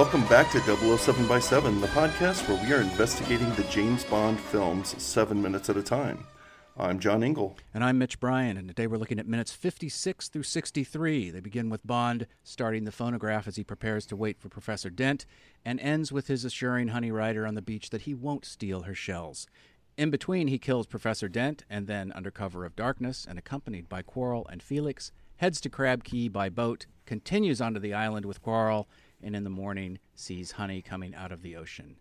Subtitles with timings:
[0.00, 0.60] Welcome back to
[0.96, 5.68] 007 by 7, the podcast where we are investigating the James Bond films seven minutes
[5.68, 6.26] at a time.
[6.78, 7.58] I'm John Ingle.
[7.74, 11.28] And I'm Mitch Bryan, and today we're looking at minutes 56 through 63.
[11.28, 15.26] They begin with Bond starting the phonograph as he prepares to wait for Professor Dent,
[15.66, 18.94] and ends with his assuring Honey Ryder on the beach that he won't steal her
[18.94, 19.46] shells.
[19.98, 24.00] In between, he kills Professor Dent, and then, under cover of darkness and accompanied by
[24.00, 28.88] Quarrel and Felix, heads to Crab Key by boat, continues onto the island with Quarrel,
[29.22, 31.96] and in the morning sees honey coming out of the ocean.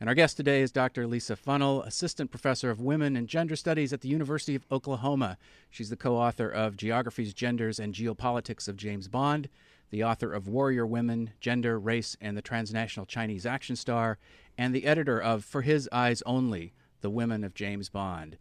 [0.00, 1.06] And our guest today is Dr.
[1.06, 5.38] Lisa Funnell, Assistant Professor of Women and Gender Studies at the University of Oklahoma.
[5.70, 9.48] She's the co author of Geographies, Genders, and Geopolitics of James Bond,
[9.90, 14.18] the author of Warrior Women, Gender, Race, and the Transnational Chinese Action Star,
[14.58, 18.36] and the editor of For His Eyes Only The Women of James Bond.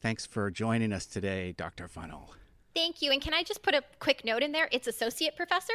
[0.00, 1.88] Thanks for joining us today, Dr.
[1.88, 2.30] Funnell.
[2.74, 3.12] Thank you.
[3.12, 4.68] And can I just put a quick note in there?
[4.72, 5.74] It's associate professor.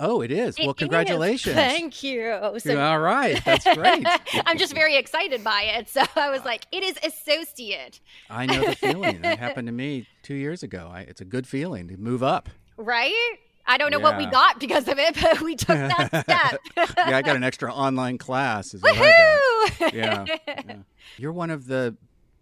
[0.00, 0.56] Oh, it is.
[0.58, 1.48] Well, congratulations.
[1.48, 1.54] is.
[1.54, 2.38] Thank you.
[2.58, 3.42] So, All right.
[3.44, 4.06] That's great.
[4.46, 5.88] I'm just very excited by it.
[5.88, 9.22] So I was like, it is associate, I know the feeling.
[9.22, 10.88] That happened to me two years ago.
[10.92, 12.48] I, it's a good feeling to move up.
[12.76, 13.36] right?
[13.70, 16.60] I don't know what we got because of it, but we took that step.
[16.96, 18.72] yeah, I got an extra online class.
[18.72, 19.70] Is what I got.
[19.80, 19.92] Woohoo!
[19.94, 20.76] Yeah, yeah.
[21.18, 21.94] You're one of the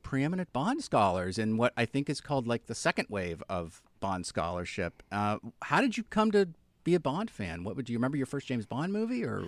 [0.05, 4.25] preeminent Bond scholars in what I think is called like the second wave of Bond
[4.25, 5.03] scholarship.
[5.11, 6.49] Uh, how did you come to
[6.87, 7.65] be a Bond fan?
[7.65, 9.45] What would you remember your first James Bond movie or?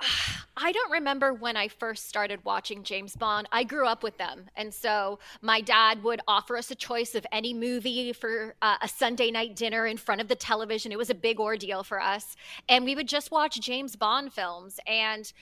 [0.56, 3.48] I don't remember when I first started watching James Bond.
[3.52, 4.46] I grew up with them.
[4.56, 8.88] And so my dad would offer us a choice of any movie for uh, a
[8.88, 10.90] Sunday night dinner in front of the television.
[10.92, 12.36] It was a big ordeal for us.
[12.68, 14.80] And we would just watch James Bond films.
[14.86, 15.32] And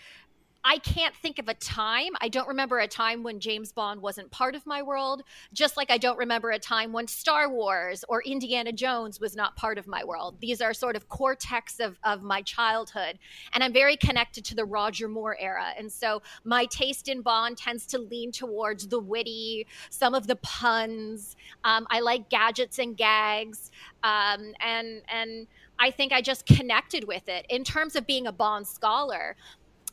[0.71, 2.11] I can't think of a time.
[2.21, 5.23] I don't remember a time when James Bond wasn't part of my world,
[5.55, 9.57] just like I don't remember a time when Star Wars or Indiana Jones was not
[9.57, 10.37] part of my world.
[10.43, 13.19] These are sort of cortex of, of my childhood.
[13.55, 15.69] And I'm very connected to the Roger Moore era.
[15.79, 20.37] And so my taste in Bond tends to lean towards the witty, some of the
[20.37, 21.35] puns.
[21.65, 23.71] Um, I like gadgets and gags.
[24.03, 25.47] Um, and, and,
[25.79, 27.47] I think I just connected with it.
[27.49, 29.37] In terms of being a Bond scholar,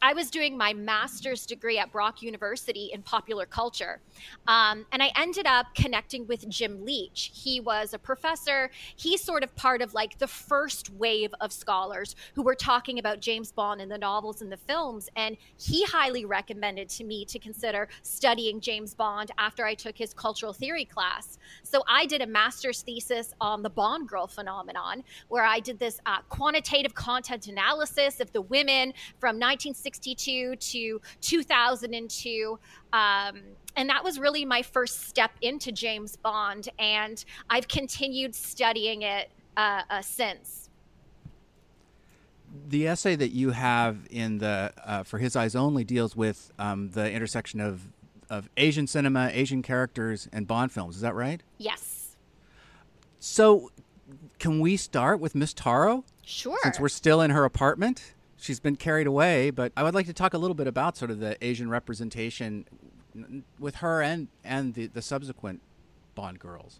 [0.02, 4.02] I was doing my master's degree at Brock University in popular culture.
[4.48, 7.32] Um, and I ended up connecting with Jim Leach.
[7.34, 8.70] He was a professor.
[8.96, 13.20] He's sort of part of like the first wave of scholars who were talking about
[13.20, 15.10] James Bond in the novels and the films.
[15.16, 20.14] And he highly recommended to me to consider studying James Bond after I took his
[20.14, 21.40] cultural theory class.
[21.64, 26.00] So I did a master's thesis on the Bond girl phenomenon, where I did this
[26.06, 29.40] uh, quantitative content analysis of the women from
[29.86, 32.60] 1962 to 2002.
[32.94, 33.42] Um,
[33.76, 36.70] and that was really my first step into James Bond.
[36.80, 40.70] And I've continued studying it uh, uh, since.
[42.70, 46.90] The essay that you have in the uh, for his eyes only deals with um,
[46.92, 47.88] the intersection of
[48.30, 50.96] of Asian cinema, Asian characters, and Bond films.
[50.96, 51.44] Is that right?
[51.60, 52.16] Yes.
[53.20, 53.72] So,
[54.40, 56.06] can we start with Miss Taro?
[56.24, 56.58] Sure.
[56.64, 58.15] Since we're still in her apartment,
[58.46, 59.50] she's been carried away.
[59.50, 62.66] But I would like to talk a little bit about sort of the Asian representation
[63.60, 65.62] with her and and the, the subsequent
[66.14, 66.80] Bond girls.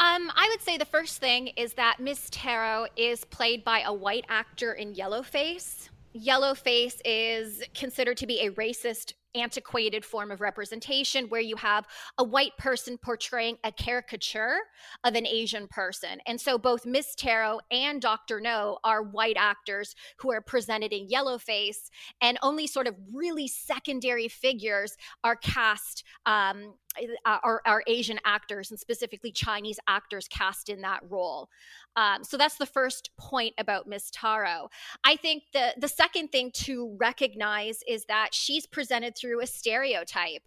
[0.00, 3.92] Um, I would say the first thing is that Miss Taro is played by a
[3.92, 5.88] white actor in Yellowface.
[6.16, 11.86] Yellowface is considered to be a racist, antiquated form of representation where you have
[12.18, 14.58] a white person portraying a caricature
[15.04, 16.20] of an Asian person.
[16.26, 18.40] And so both Miss Taro and Dr.
[18.40, 21.90] No are white actors who are presented in Yellowface,
[22.20, 26.74] and only sort of really secondary figures are cast um,
[27.24, 31.48] are, are Asian actors and specifically Chinese actors cast in that role.
[31.96, 34.68] Um, so that's the first point about Miss Taro.
[35.04, 40.42] I think the the second thing to recognize is that she's presented through a stereotype.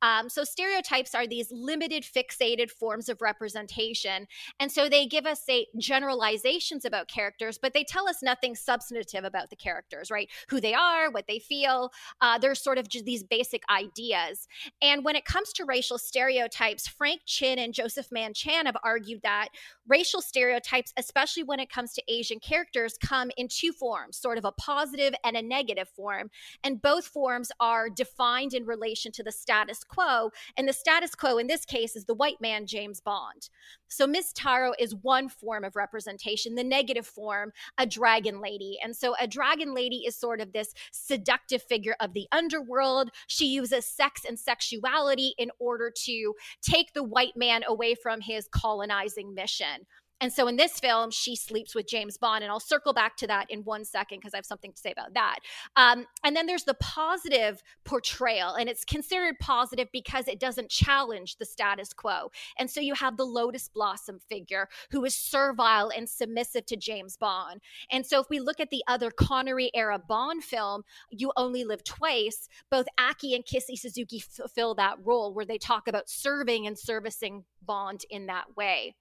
[0.00, 4.26] Um, so stereotypes are these limited, fixated forms of representation,
[4.58, 9.24] and so they give us say generalizations about characters, but they tell us nothing substantive
[9.24, 10.30] about the characters, right?
[10.48, 11.90] Who they are, what they feel.
[12.20, 14.48] Uh, they're sort of just these basic ideas.
[14.80, 19.20] And when it comes to racial stereotypes, Frank Chin and Joseph Mann Chan have argued
[19.22, 19.48] that
[19.86, 24.44] racial stereotypes, especially when it comes to Asian characters, come in two forms sort of
[24.44, 26.30] a positive and a negative form.
[26.62, 30.30] And both forms are defined in relation to the status quo.
[30.56, 33.48] And the status quo in this case is the white man, James Bond.
[33.88, 38.78] So Miss Taro is one form of representation, the negative form, a dragon lady.
[38.82, 43.10] And so a dragon lady is sort of this seductive figure of the underworld.
[43.26, 48.48] She uses sex and sexuality in order to take the white man away from his
[48.52, 49.86] colonizing mission.
[50.24, 52.42] And so in this film, she sleeps with James Bond.
[52.42, 54.90] And I'll circle back to that in one second because I have something to say
[54.90, 55.40] about that.
[55.76, 58.54] Um, and then there's the positive portrayal.
[58.54, 62.30] And it's considered positive because it doesn't challenge the status quo.
[62.58, 67.18] And so you have the Lotus Blossom figure who is servile and submissive to James
[67.18, 67.60] Bond.
[67.90, 71.84] And so if we look at the other Connery era Bond film, You Only Live
[71.84, 76.78] Twice, both Aki and Kissy Suzuki fulfill that role where they talk about serving and
[76.78, 78.94] servicing Bond in that way.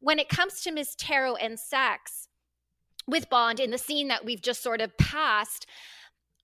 [0.00, 2.28] When it comes to Miss Taro and sex
[3.06, 5.66] with Bond in the scene that we've just sort of passed,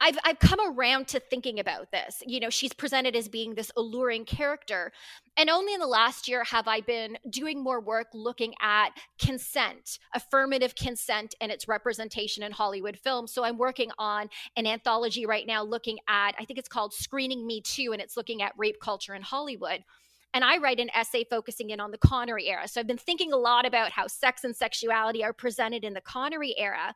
[0.00, 2.23] I've I've come around to thinking about this.
[2.26, 4.93] You know, she's presented as being this alluring character.
[5.37, 9.99] And only in the last year have I been doing more work looking at consent,
[10.14, 13.32] affirmative consent and its representation in Hollywood films.
[13.32, 17.46] So I'm working on an anthology right now looking at I think it's called Screening
[17.46, 19.82] Me Too and it's looking at rape culture in Hollywood
[20.34, 22.69] and I write an essay focusing in on the Connery era.
[22.69, 26.00] So I've been thinking a lot about how sex and sexuality are presented in the
[26.00, 26.94] Connery era.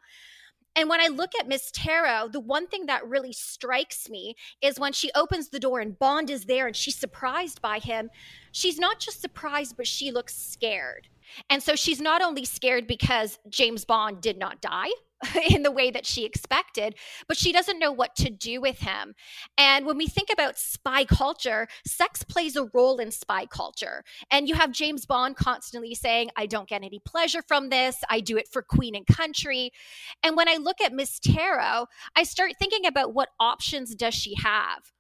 [0.77, 4.79] And when I look at Miss Taro, the one thing that really strikes me is
[4.79, 8.11] when she opens the door and Bond is there and she's surprised by him.
[8.53, 11.09] She's not just surprised, but she looks scared.
[11.49, 14.91] And so she's not only scared because James Bond did not die,
[15.51, 16.95] in the way that she expected,
[17.29, 19.15] but she doesn't know what to do with him.
[19.59, 24.03] And when we think about spy culture, sex plays a role in spy culture.
[24.31, 27.99] And you have James Bond constantly saying, I don't get any pleasure from this.
[28.09, 29.73] I do it for queen and country.
[30.23, 34.35] And when I look at Miss Taro, I start thinking about what options does she
[34.43, 34.93] have?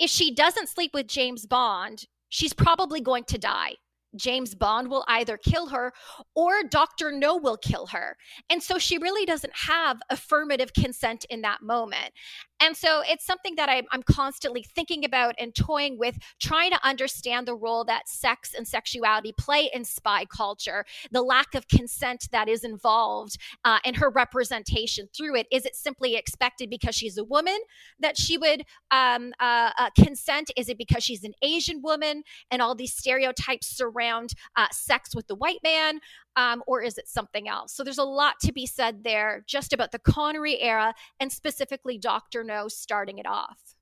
[0.00, 3.74] If she doesn't sleep with James Bond, she's probably going to die.
[4.16, 5.92] James Bond will either kill her
[6.34, 7.12] or Dr.
[7.12, 8.16] No will kill her.
[8.50, 12.12] And so she really doesn't have affirmative consent in that moment.
[12.60, 17.46] And so it's something that I'm, constantly thinking about and toying with, trying to understand
[17.46, 22.48] the role that sex and sexuality play in spy culture, the lack of consent that
[22.48, 25.46] is involved uh, in her representation through it.
[25.50, 27.58] Is it simply expected because she's a woman
[27.98, 30.50] that she would um, uh, uh, consent?
[30.56, 35.26] Is it because she's an Asian woman and all these stereotypes surround uh, sex with
[35.26, 36.00] the white man?
[36.36, 37.72] Um, or is it something else?
[37.72, 41.98] So there's a lot to be said there just about the Connery era and specifically
[41.98, 42.44] Dr.
[42.44, 43.74] No starting it off.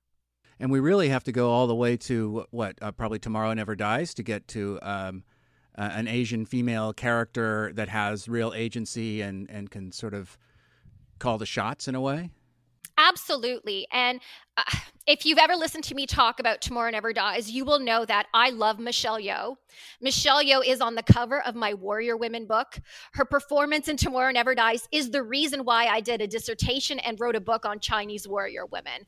[0.59, 3.75] And we really have to go all the way to what, uh, probably Tomorrow Never
[3.75, 5.23] Dies to get to um,
[5.77, 10.37] uh, an Asian female character that has real agency and, and can sort of
[11.19, 12.29] call the shots in a way?
[12.97, 13.85] Absolutely.
[13.91, 14.21] And
[14.55, 14.63] uh,
[15.07, 18.25] if you've ever listened to me talk about Tomorrow Never Dies, you will know that
[18.33, 19.55] I love Michelle Yeoh.
[20.01, 22.79] Michelle Yeoh is on the cover of my Warrior Women book.
[23.13, 27.19] Her performance in Tomorrow Never Dies is the reason why I did a dissertation and
[27.19, 29.05] wrote a book on Chinese warrior women.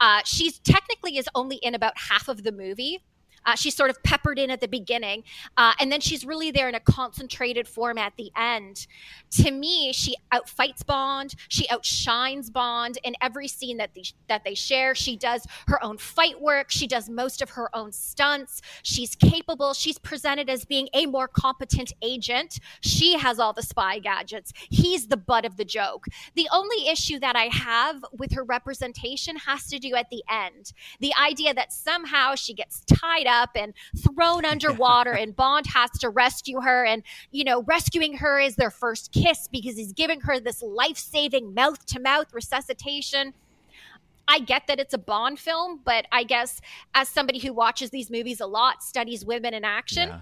[0.00, 3.02] Uh, she's technically is only in about half of the movie
[3.48, 5.24] uh, she's sort of peppered in at the beginning,
[5.56, 8.86] uh, and then she's really there in a concentrated form at the end.
[9.30, 11.34] To me, she outfights Bond.
[11.48, 13.96] She outshines Bond in every scene that
[14.28, 14.94] that they share.
[14.94, 16.70] She does her own fight work.
[16.70, 18.60] She does most of her own stunts.
[18.82, 19.72] She's capable.
[19.72, 22.58] She's presented as being a more competent agent.
[22.82, 24.52] She has all the spy gadgets.
[24.68, 26.04] He's the butt of the joke.
[26.34, 30.74] The only issue that I have with her representation has to do at the end.
[31.00, 35.90] The idea that somehow she gets tied up up and thrown underwater and Bond has
[36.00, 40.20] to rescue her and you know rescuing her is their first kiss because he's giving
[40.20, 43.34] her this life-saving mouth-to-mouth resuscitation.
[44.30, 46.60] I get that it's a Bond film, but I guess
[46.94, 50.20] as somebody who watches these movies a lot, studies women in action, yeah.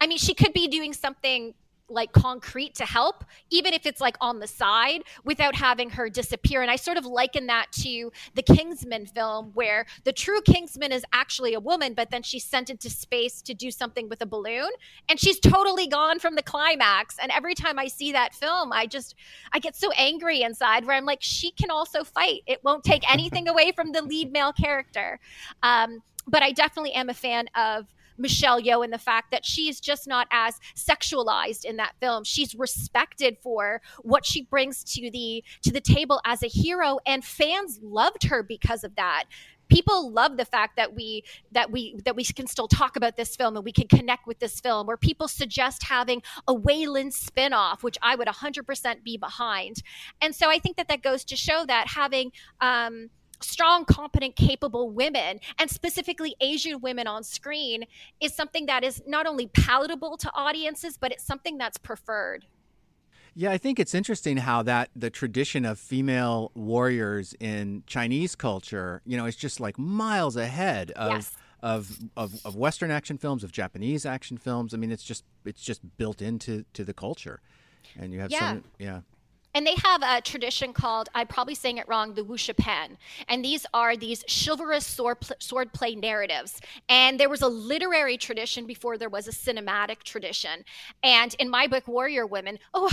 [0.00, 1.54] I mean, she could be doing something
[1.88, 6.62] like concrete to help, even if it's like on the side, without having her disappear.
[6.62, 11.04] And I sort of liken that to the Kingsman film, where the true Kingsman is
[11.12, 14.70] actually a woman, but then she's sent into space to do something with a balloon,
[15.08, 17.16] and she's totally gone from the climax.
[17.20, 19.14] And every time I see that film, I just
[19.52, 22.42] I get so angry inside, where I'm like, she can also fight.
[22.46, 25.20] It won't take anything away from the lead male character.
[25.62, 27.86] Um, but I definitely am a fan of
[28.22, 32.24] Michelle Yeoh and the fact that she's just not as sexualized in that film.
[32.24, 37.24] She's respected for what she brings to the to the table as a hero and
[37.24, 39.24] fans loved her because of that
[39.68, 43.34] people love the fact that we that we that we can still talk about this
[43.36, 47.10] film and we can connect with this film where people suggest having a Wai Lin
[47.10, 49.82] spin-off which I would 100% be behind
[50.20, 53.08] and so I think that that goes to show that having um,
[53.42, 57.84] strong, competent, capable women, and specifically Asian women on screen,
[58.20, 62.46] is something that is not only palatable to audiences, but it's something that's preferred.
[63.34, 69.00] Yeah, I think it's interesting how that the tradition of female warriors in Chinese culture,
[69.06, 71.36] you know, is just like miles ahead of yes.
[71.62, 74.74] of, of, of Western action films, of Japanese action films.
[74.74, 77.40] I mean, it's just it's just built into to the culture,
[77.98, 78.38] and you have yeah.
[78.50, 79.00] some yeah
[79.54, 82.96] and they have a tradition called i'm probably saying it wrong the wuxia pian.
[83.28, 86.60] And these are these chivalrous sword, sword play narratives.
[86.88, 90.64] And there was a literary tradition before there was a cinematic tradition.
[91.02, 92.90] And in my book warrior women oh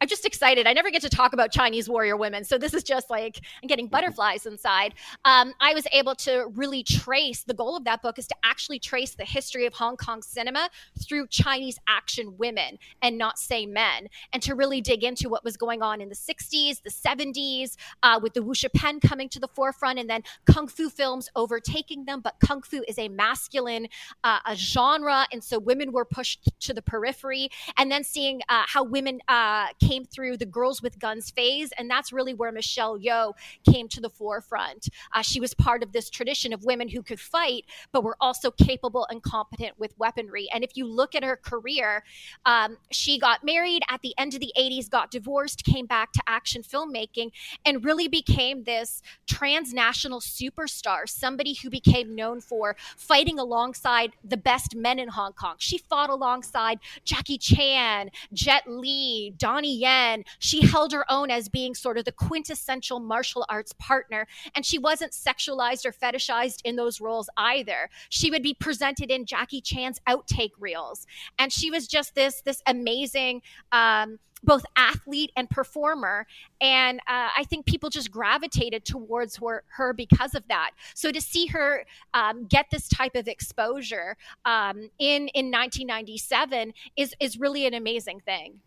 [0.00, 0.66] i'm just excited.
[0.66, 2.44] I never get to talk about chinese warrior women.
[2.44, 4.94] So this is just like i'm getting butterflies inside.
[5.24, 8.78] Um, i was able to really trace the goal of that book is to actually
[8.78, 10.68] trace the history of hong kong cinema
[11.00, 15.56] through chinese action women and not say men and to really dig into what was
[15.56, 19.48] going on in the 60s, the 70s, uh, with the wuxia pian coming to the
[19.48, 22.20] forefront, and then kung fu films overtaking them.
[22.20, 23.88] But kung fu is a masculine
[24.24, 27.50] uh, a genre, and so women were pushed to the periphery.
[27.76, 31.90] And then seeing uh, how women uh, came through the girls with guns phase, and
[31.90, 33.32] that's really where Michelle Yeoh
[33.70, 34.88] came to the forefront.
[35.14, 38.50] Uh, she was part of this tradition of women who could fight, but were also
[38.50, 40.48] capable and competent with weaponry.
[40.52, 42.04] And if you look at her career,
[42.44, 46.22] um, she got married at the end of the 80s, got divorced, came back to
[46.26, 47.30] action filmmaking
[47.66, 54.74] and really became this transnational superstar, somebody who became known for fighting alongside the best
[54.74, 55.56] men in Hong Kong.
[55.58, 60.24] She fought alongside Jackie Chan, Jet Li, Donnie Yen.
[60.38, 64.78] She held her own as being sort of the quintessential martial arts partner, and she
[64.78, 67.90] wasn't sexualized or fetishized in those roles either.
[68.08, 71.06] She would be presented in Jackie Chan's outtake reels,
[71.38, 73.42] and she was just this this amazing.
[73.72, 76.26] Um, both athlete and performer.
[76.60, 80.72] And uh, I think people just gravitated towards her, her, because of that.
[80.94, 81.84] So to see her
[82.14, 88.20] um, get this type of exposure um, in in 1997 is is really an amazing
[88.20, 88.60] thing.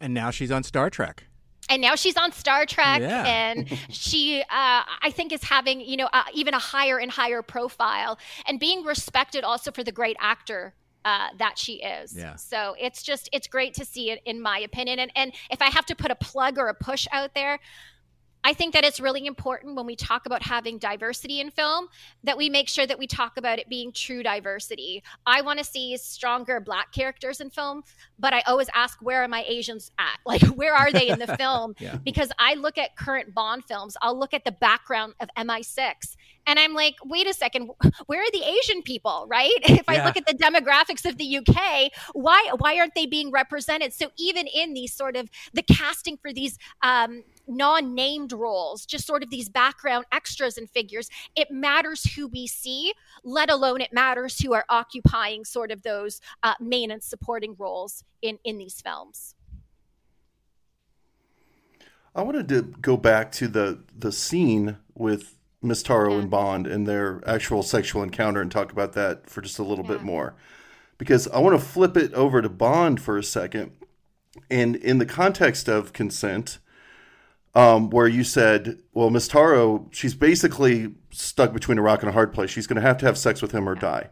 [0.00, 1.24] And now she's on Star Trek
[1.68, 3.24] and now she's on Star Trek, yeah.
[3.24, 7.42] and she, uh, I think, is having you know uh, even a higher and higher
[7.42, 12.16] profile, and being respected also for the great actor uh, that she is.
[12.16, 12.36] Yeah.
[12.36, 14.98] So it's just it's great to see it in my opinion.
[14.98, 17.58] And and if I have to put a plug or a push out there,
[18.44, 21.86] I think that it's really important when we talk about having diversity in film
[22.24, 25.02] that we make sure that we talk about it being true diversity.
[25.24, 27.84] I want to see stronger black characters in film,
[28.18, 30.18] but I always ask where are my Asians at?
[30.26, 31.74] Like where are they in the film?
[31.78, 31.96] yeah.
[32.02, 36.58] Because I look at current Bond films, I'll look at the background of MI6 and
[36.58, 37.70] I'm like, wait a second,
[38.06, 39.50] where are the Asian people, right?
[39.82, 43.92] If I look at the demographics of the UK, why why aren't they being represented?
[43.92, 49.22] So even in these sort of the casting for these um, non-named roles, just sort
[49.22, 52.92] of these background extras and figures, it matters who we see,
[53.24, 58.04] let alone it matters who are occupying sort of those uh, main and supporting roles
[58.20, 59.34] in in these films.
[62.14, 66.20] I wanted to go back to the the scene with Miss Taro yeah.
[66.20, 69.84] and Bond and their actual sexual encounter and talk about that for just a little
[69.84, 69.92] yeah.
[69.92, 70.34] bit more.
[70.98, 73.72] Because I want to flip it over to Bond for a second.
[74.50, 76.58] And in the context of consent,
[77.54, 82.12] um, where you said, well, Miss Taro, she's basically stuck between a rock and a
[82.12, 82.50] hard place.
[82.50, 84.10] She's going to have to have sex with him or die.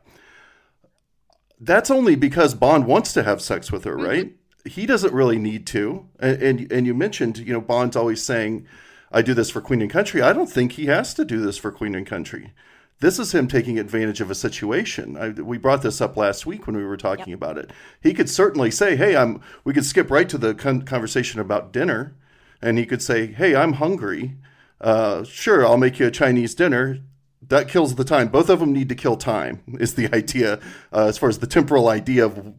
[1.59, 4.07] That's only because Bond wants to have sex with her, mm-hmm.
[4.07, 4.37] right?
[4.67, 6.07] He doesn't really need to.
[6.19, 8.67] And, and, and you mentioned, you know, Bond's always saying,
[9.11, 10.23] I do this for Queen and Country.
[10.23, 12.53] I don't think he has to do this for Queen and Country.
[13.01, 15.17] This is him taking advantage of a situation.
[15.17, 17.37] I, we brought this up last week when we were talking yep.
[17.37, 17.71] about it.
[18.01, 21.73] He could certainly say, "Hey, I'm." We could skip right to the con- conversation about
[21.73, 22.15] dinner,
[22.61, 24.37] and he could say, "Hey, I'm hungry.
[24.81, 26.99] Uh, sure, I'll make you a Chinese dinner."
[27.43, 28.29] That kills the time.
[28.29, 29.63] Both of them need to kill time.
[29.81, 30.61] Is the idea
[30.93, 32.55] uh, as far as the temporal idea of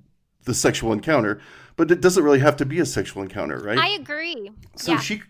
[0.46, 1.40] the sexual encounter.
[1.78, 3.78] but it doesn't really have to be a sexual encounter, right?
[3.78, 4.52] I agree.
[4.76, 5.00] So yeah.
[5.00, 5.22] she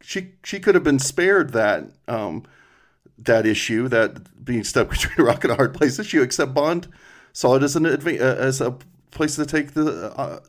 [0.00, 2.44] she she could have been spared that um,
[3.18, 6.22] that issue, that being stuck between a rock and a hard place issue.
[6.22, 6.88] Except Bond
[7.32, 8.76] saw it as an uh, as a
[9.10, 10.40] place to take the uh,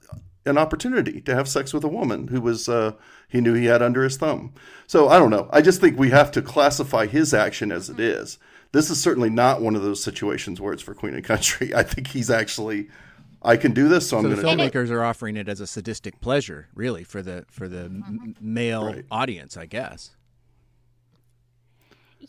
[0.46, 2.94] an opportunity to have sex with a woman who was uh,
[3.28, 4.54] he knew he had under his thumb.
[4.88, 5.50] So I don't know.
[5.52, 8.38] I just think we have to classify his action as it is.
[8.72, 11.74] This is certainly not one of those situations where it's for Queen and Country.
[11.76, 12.90] I think he's actually
[13.44, 14.64] I can do this, so, so I'm the going to.
[14.72, 18.04] filmmakers are offering it as a sadistic pleasure, really, for the for the m-
[18.38, 18.54] mm-hmm.
[18.54, 19.06] male Right.
[19.12, 20.17] audience, I guess.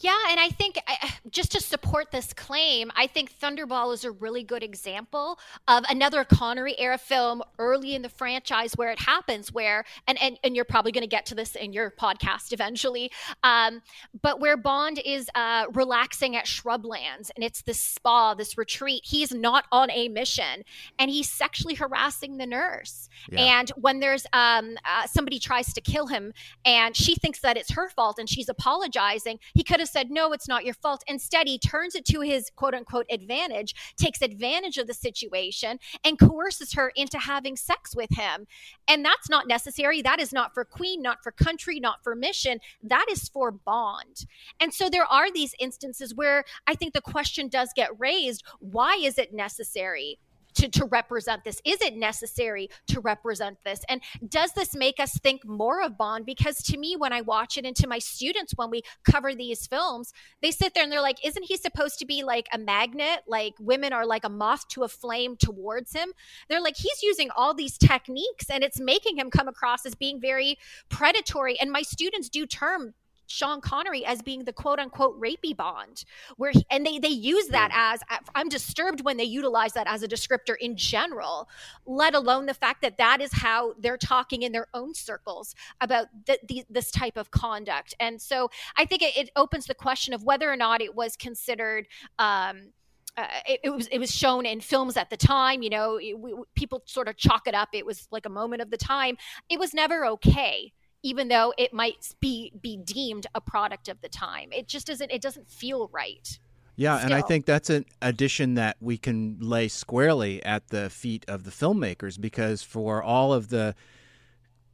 [0.00, 4.10] Yeah, and I think uh, just to support this claim, I think Thunderball is a
[4.10, 9.52] really good example of another Connery era film early in the franchise where it happens,
[9.52, 13.10] where and and, and you're probably going to get to this in your podcast eventually,
[13.42, 13.82] um,
[14.22, 19.02] but where Bond is uh, relaxing at Shrublands and it's this spa, this retreat.
[19.04, 20.62] He's not on a mission,
[20.98, 23.08] and he's sexually harassing the nurse.
[23.30, 23.58] Yeah.
[23.58, 26.32] And when there's um, uh, somebody tries to kill him,
[26.64, 30.32] and she thinks that it's her fault, and she's apologizing, he could have said, No,
[30.32, 31.02] it's not your fault.
[31.06, 36.18] Instead, he turns it to his quote unquote advantage, takes advantage of the situation, and
[36.18, 38.46] coerces her into having sex with him.
[38.88, 40.02] And that's not necessary.
[40.02, 42.58] That is not for Queen, not for country, not for mission.
[42.82, 44.26] That is for Bond.
[44.60, 48.96] And so there are these instances where I think the question does get raised why
[48.96, 50.18] is it necessary?
[50.58, 51.60] To, to represent this?
[51.64, 53.80] Is it necessary to represent this?
[53.88, 56.26] And does this make us think more of Bond?
[56.26, 59.66] Because to me, when I watch it, and to my students when we cover these
[59.66, 60.12] films,
[60.42, 63.20] they sit there and they're like, isn't he supposed to be like a magnet?
[63.26, 66.12] Like women are like a moth to a flame towards him.
[66.48, 70.20] They're like, he's using all these techniques and it's making him come across as being
[70.20, 70.56] very
[70.88, 71.58] predatory.
[71.60, 72.94] And my students do term
[73.28, 76.04] Sean Connery as being the quote unquote rapey bond,
[76.36, 78.00] where he, and they they use that as
[78.34, 81.48] I'm disturbed when they utilize that as a descriptor in general,
[81.86, 86.06] let alone the fact that that is how they're talking in their own circles about
[86.26, 87.94] th- the, this type of conduct.
[88.00, 91.16] And so I think it, it, opens the question of whether or not it was
[91.16, 91.86] considered.
[92.18, 92.72] Um,
[93.16, 95.62] uh, it, it, was it was shown in films at the time.
[95.62, 97.68] You know, it, we, people sort of chalk it up.
[97.72, 99.16] It was like a moment of the time.
[99.48, 104.08] It was never okay even though it might be be deemed a product of the
[104.08, 104.50] time.
[104.52, 106.38] It just doesn't it doesn't feel right.
[106.76, 107.06] Yeah, Still.
[107.06, 111.42] and I think that's an addition that we can lay squarely at the feet of
[111.42, 113.74] the filmmakers because for all of the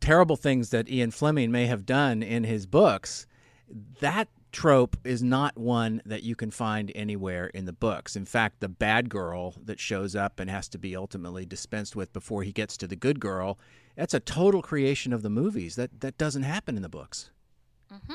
[0.00, 3.26] terrible things that Ian Fleming may have done in his books,
[4.00, 8.16] that trope is not one that you can find anywhere in the books.
[8.16, 12.12] In fact, the bad girl that shows up and has to be ultimately dispensed with
[12.12, 13.58] before he gets to the good girl,
[13.96, 15.76] that's a total creation of the movies.
[15.76, 17.30] That that doesn't happen in the books.
[17.92, 18.14] Mm-hmm.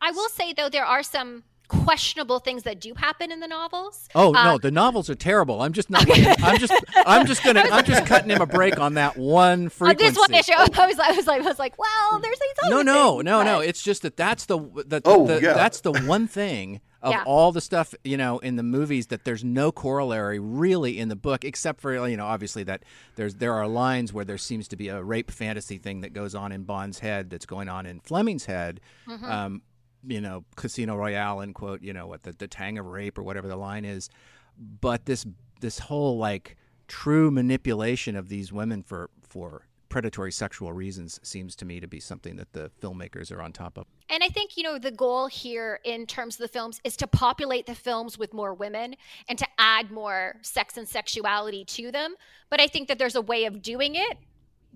[0.00, 4.08] I will say though there are some questionable things that do happen in the novels.
[4.14, 5.62] Oh um, no, the novels are terrible.
[5.62, 6.06] I'm just not.
[6.42, 6.72] I'm just.
[7.06, 7.60] I'm just gonna.
[7.72, 10.06] I'm just cutting him a break on that one frequency.
[10.06, 12.70] On this one issue, I was, I was like, I was like, well, there's these
[12.70, 13.44] no, no, things, no, but...
[13.44, 13.60] no.
[13.60, 15.54] It's just that that's the that oh, the, yeah.
[15.54, 17.24] that's the one thing of Yeah.
[17.26, 21.16] all the stuff you know in the movies that there's no corollary really in the
[21.16, 22.84] book except for you know obviously that
[23.16, 26.34] there's there are lines where there seems to be a rape fantasy thing that goes
[26.34, 28.80] on in Bond's head that's going on in Fleming's head.
[29.08, 29.24] Mm-hmm.
[29.24, 29.62] Um,
[30.06, 33.22] you know, Casino Royale and quote, you know, what the, the tang of rape or
[33.22, 34.10] whatever the line is.
[34.58, 35.26] But this
[35.60, 36.56] this whole like
[36.88, 42.00] true manipulation of these women for for predatory sexual reasons seems to me to be
[42.00, 43.84] something that the filmmakers are on top of.
[44.08, 47.06] And I think, you know, the goal here in terms of the films is to
[47.06, 48.94] populate the films with more women
[49.28, 52.14] and to add more sex and sexuality to them.
[52.48, 54.16] But I think that there's a way of doing it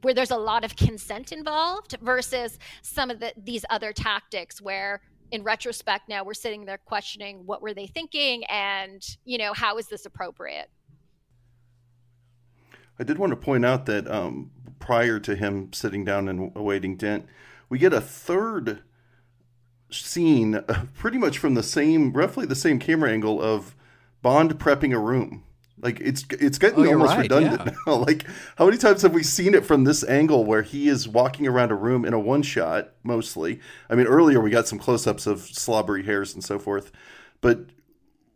[0.03, 5.01] where there's a lot of consent involved versus some of the, these other tactics where
[5.31, 9.79] in retrospect now we're sitting there questioning what were they thinking and you know how
[9.79, 10.69] is this appropriate
[12.99, 16.97] I did want to point out that um, prior to him sitting down and awaiting
[16.97, 17.27] Dent,
[17.69, 18.83] we get a third
[19.91, 23.75] scene, uh, pretty much from the same, roughly the same camera angle of
[24.23, 25.45] Bond prepping a room.
[25.81, 27.73] Like it's it's getting Oh, almost right, redundant yeah.
[27.87, 27.95] now.
[27.97, 28.25] Like
[28.57, 31.71] how many times have we seen it from this angle where he is walking around
[31.71, 33.61] a room in a one shot mostly?
[33.91, 36.93] I mean, earlier we got some close ups of slobbery hairs and so forth,
[37.41, 37.67] but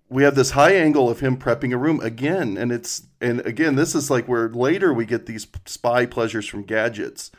[0.09, 3.77] we have this high angle of him prepping a room again and it's and again
[3.77, 7.31] this is like where later we get these spy pleasures from gadgets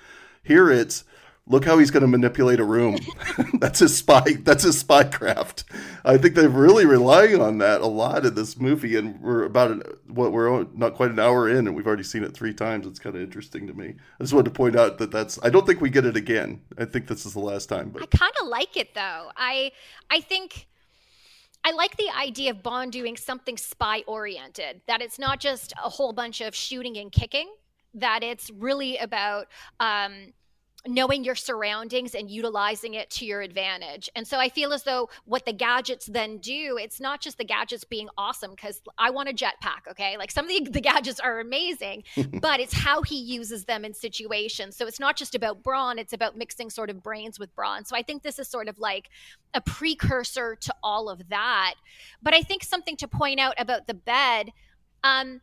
[0.44, 1.04] here it's
[1.48, 2.98] look how he's going to manipulate a room.
[3.60, 5.64] That's his spy that's his spy craft.
[6.06, 9.72] I think they're really relying on that a lot in this movie and we're about
[9.72, 12.88] an, what we're not quite an hour in and we've already seen it three times.
[12.88, 13.96] It's kind of interesting to me.
[14.20, 16.62] I just wanted to point out that that's i don't think we get it again.
[16.78, 19.32] I think this is the last time but i kind of like it though.
[19.36, 19.72] I
[20.10, 20.68] i think
[21.64, 25.90] I like the idea of Bond doing something spy oriented, that it's not just a
[25.90, 27.50] whole bunch of shooting and kicking.
[27.94, 29.48] that it's really about
[29.80, 30.34] um,
[30.88, 34.10] knowing your surroundings and utilizing it to your advantage.
[34.16, 37.44] And so I feel as though what the gadgets then do, it's not just the
[37.44, 40.18] gadgets being awesome because I want a jetpack, okay?
[40.18, 42.04] Like some of the, the gadgets are amazing,
[42.42, 44.76] but it's how he uses them in situations.
[44.76, 47.86] So it's not just about brawn, it's about mixing sort of brains with brawn.
[47.86, 49.10] So I think this is sort of like
[49.54, 51.76] a precursor to all of that.
[52.24, 54.52] But I think something to point out about the bed,
[55.04, 55.42] um,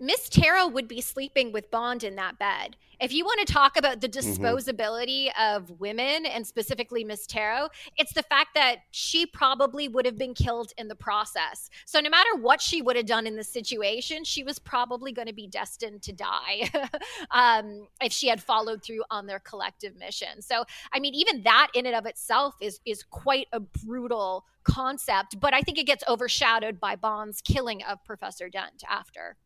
[0.00, 2.76] Miss Taro would be sleeping with Bond in that bed.
[3.00, 4.44] If you want to talk about the mm-hmm.
[4.44, 5.56] disposability mm-hmm.
[5.56, 10.34] of women and specifically Miss Taro, it's the fact that she probably would have been
[10.34, 11.70] killed in the process.
[11.86, 15.28] So no matter what she would have done in the situation, she was probably going
[15.28, 16.70] to be destined to die
[17.30, 20.40] um, if she had followed through on their collective mission.
[20.40, 25.38] So I mean, even that in and of itself is is quite a brutal concept,
[25.38, 29.36] but I think it gets overshadowed by Bond's killing of Professor Dent after.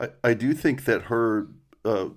[0.00, 1.48] I, I do think that her
[1.84, 2.08] uh,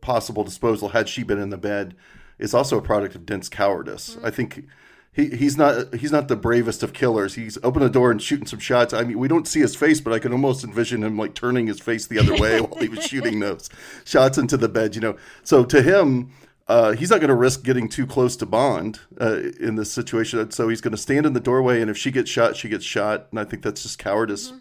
[0.00, 1.94] possible disposal, had she been in the bed,
[2.38, 4.14] is also a product of Dent's cowardice.
[4.16, 4.26] Mm-hmm.
[4.26, 4.66] I think
[5.12, 7.34] he, he's not he's not the bravest of killers.
[7.34, 8.92] He's opened the door and shooting some shots.
[8.92, 11.66] I mean, we don't see his face, but I can almost envision him like turning
[11.66, 13.70] his face the other way while he was shooting those
[14.04, 14.94] shots into the bed.
[14.94, 16.32] You know, so to him.
[16.66, 20.50] Uh, he's not going to risk getting too close to Bond uh, in this situation.
[20.50, 22.86] So he's going to stand in the doorway, and if she gets shot, she gets
[22.86, 23.26] shot.
[23.30, 24.58] And I think that's just cowardice mm-hmm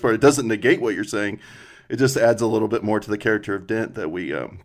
[0.00, 0.14] part.
[0.14, 1.40] It doesn't negate what you're saying.
[1.88, 4.60] It just adds a little bit more to the character of Dent that we um,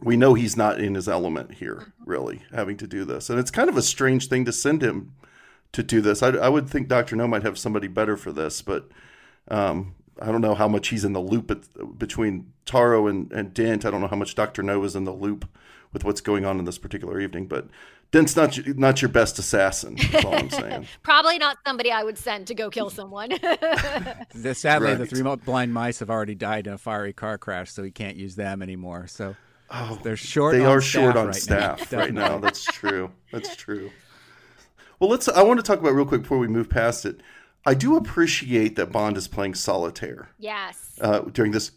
[0.00, 2.10] we know he's not in his element here, mm-hmm.
[2.10, 5.14] really having to do this, and it's kind of a strange thing to send him
[5.72, 6.22] to do this.
[6.22, 8.88] I, I would think Doctor No might have somebody better for this, but
[9.48, 13.52] um, I don't know how much he's in the loop at, between Taro and, and
[13.52, 13.84] Dent.
[13.84, 15.48] I don't know how much Doctor No is in the loop
[15.92, 17.68] with what's going on in this particular evening, but
[18.10, 19.96] Dent's not not your best assassin.
[19.96, 20.86] That's all I'm saying.
[21.02, 23.28] Probably not somebody I would send to go kill someone.
[24.34, 24.98] the, sadly, right.
[24.98, 28.16] the three blind mice have already died in a fiery car crash, so he can't
[28.16, 29.06] use them anymore.
[29.06, 29.36] So
[29.70, 30.54] oh, they're short.
[30.54, 31.98] They are short on right staff now.
[31.98, 32.38] right now.
[32.38, 33.10] That's true.
[33.32, 33.90] That's true.
[35.00, 35.28] Well, let's.
[35.28, 37.20] I want to talk about real quick before we move past it.
[37.66, 40.28] I do appreciate that Bond is playing solitaire.
[40.38, 40.98] Yes.
[41.00, 41.72] Uh, during this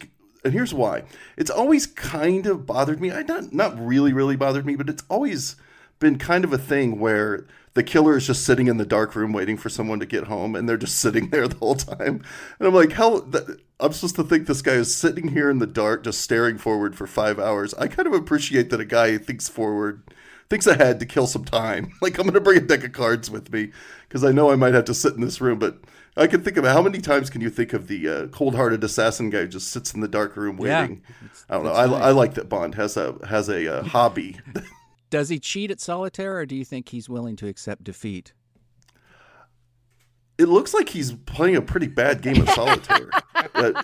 [0.48, 1.04] and here's why.
[1.36, 3.12] It's always kind of bothered me.
[3.12, 5.56] I not not really really bothered me, but it's always
[6.00, 9.34] been kind of a thing where the killer is just sitting in the dark room
[9.34, 12.24] waiting for someone to get home and they're just sitting there the whole time.
[12.60, 13.30] And i'm like hell
[13.80, 16.96] i'm supposed to think this guy is sitting here in the dark just staring forward
[16.96, 17.74] for five hours?
[17.76, 20.02] I kind of appreciate that a guy thinks forward
[20.50, 21.92] thinks ahead to kill some time.
[22.02, 23.72] Like i'm going to bring a deck of cards with me
[24.08, 25.78] because i know i might have to sit in this room but
[26.20, 29.30] I can think of how many times can you think of the uh, cold-hearted assassin
[29.30, 31.04] guy who just sits in the dark room waiting?
[31.08, 31.74] Yeah, I don't know.
[31.74, 34.40] I, I, like that Bond has a has a uh, hobby
[35.10, 38.34] Does he cheat at solitaire, or do you think he's willing to accept defeat?
[40.38, 43.10] It looks like he's playing a pretty bad game of solitaire.
[43.56, 43.84] uh,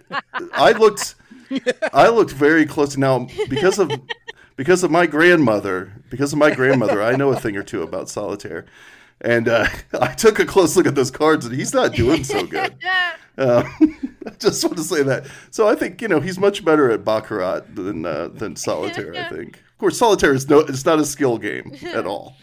[0.53, 1.15] I looked,
[1.93, 3.91] I looked very close now because of
[4.55, 5.93] because of my grandmother.
[6.09, 8.65] Because of my grandmother, I know a thing or two about solitaire,
[9.21, 9.67] and uh,
[9.99, 12.75] I took a close look at those cards, and he's not doing so good.
[13.35, 13.67] Uh,
[14.27, 15.25] I just want to say that.
[15.49, 19.15] So I think you know he's much better at baccarat than uh, than solitaire.
[19.15, 22.37] I think course, solitaire is no, it's not a skill game at all.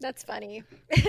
[0.00, 0.62] That's funny.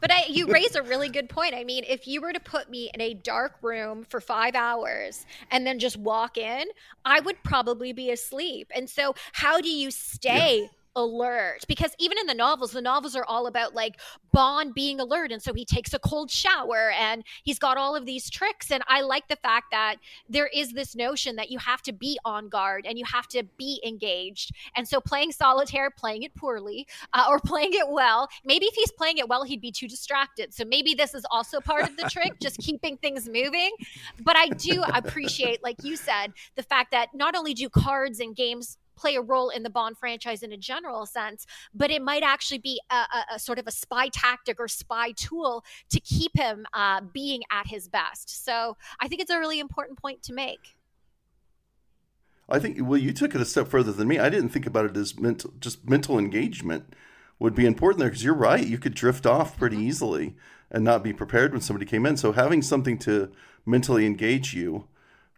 [0.00, 1.54] but I, you raise a really good point.
[1.54, 5.26] I mean, if you were to put me in a dark room for five hours
[5.50, 6.66] and then just walk in,
[7.04, 8.70] I would probably be asleep.
[8.74, 10.60] And so, how do you stay?
[10.62, 11.64] Yeah alert.
[11.68, 13.98] Because even in the novels the novels are all about like
[14.32, 18.06] bond being alert and so he takes a cold shower and he's got all of
[18.06, 19.96] these tricks and i like the fact that
[20.28, 23.42] there is this notion that you have to be on guard and you have to
[23.56, 24.52] be engaged.
[24.76, 28.92] And so playing solitaire playing it poorly uh, or playing it well maybe if he's
[28.92, 30.54] playing it well he'd be too distracted.
[30.54, 33.70] So maybe this is also part of the trick just keeping things moving.
[34.22, 38.34] But i do appreciate like you said the fact that not only do cards and
[38.34, 42.22] games play a role in the Bond franchise in a general sense, but it might
[42.22, 46.36] actually be a, a, a sort of a spy tactic or spy tool to keep
[46.36, 48.44] him uh, being at his best.
[48.44, 50.76] So I think it's a really important point to make.
[52.48, 54.18] I think well, you took it a step further than me.
[54.18, 56.94] I didn't think about it as mental, just mental engagement
[57.38, 58.66] would be important there because you're right.
[58.66, 59.86] You could drift off pretty mm-hmm.
[59.86, 60.36] easily
[60.70, 62.16] and not be prepared when somebody came in.
[62.16, 63.30] So having something to
[63.64, 64.86] mentally engage you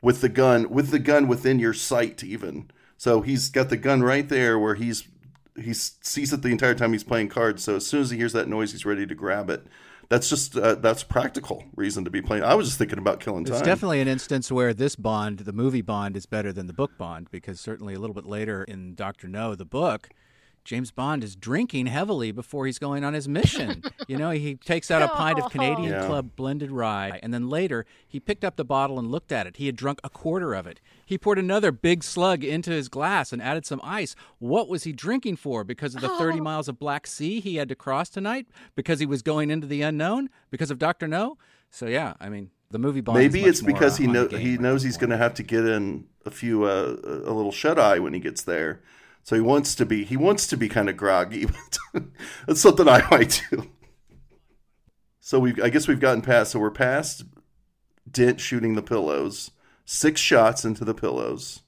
[0.01, 2.71] with the gun, with the gun within your sight, even
[3.03, 5.09] so he's got the gun right there where he's
[5.57, 7.65] he sees it the entire time he's playing cards.
[7.65, 9.67] So as soon as he hears that noise, he's ready to grab it.
[10.09, 12.45] That's just uh, that's practical reason to be playing.
[12.45, 13.55] I was just thinking about killing time.
[13.57, 16.97] It's definitely an instance where this Bond, the movie Bond, is better than the book
[16.97, 20.11] Bond because certainly a little bit later in Doctor No, the book,
[20.65, 23.83] James Bond is drinking heavily before he's going on his mission.
[24.07, 26.07] you know, he takes out a pint of Canadian Yeah.
[26.07, 29.57] Club blended rye, and then later he picked up the bottle and looked at it.
[29.57, 30.81] He had drunk a quarter of it.
[31.05, 34.15] He poured another big slug into his glass and added some ice.
[34.39, 35.65] What was he drinking for?
[35.65, 36.43] Because of the 30 Oh.
[36.43, 38.47] miles of Black Sea he had to cross tonight?
[38.77, 40.31] Because he was going into the unknown?
[40.51, 41.09] Because of Dr.
[41.09, 41.39] No?
[41.71, 44.13] So, yeah, I mean, the movie Bond Maybe much it's more, because uh, he on
[44.13, 47.53] know he knows he's going to have to get in a few uh, a little
[47.53, 48.81] shut eye when he gets there.
[49.23, 51.47] So he wants to be he wants to be kind of groggy.
[51.93, 52.05] But
[52.47, 53.71] that's something I might do.
[55.21, 56.53] So we I guess we've gotten past.
[56.53, 57.25] So we're past
[58.11, 59.51] Dent shooting the pillows.
[59.85, 61.61] Six shots into the pillows,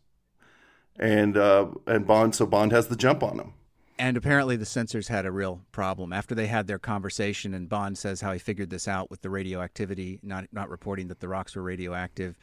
[0.99, 2.35] and uh, and Bond.
[2.35, 3.53] So Bond has the jump on him.
[3.99, 7.55] And apparently, the censors had a real problem after they had their conversation.
[7.55, 11.21] And Bond says how he figured this out with the radioactivity, not not reporting that
[11.21, 12.39] the rocks were radioactive.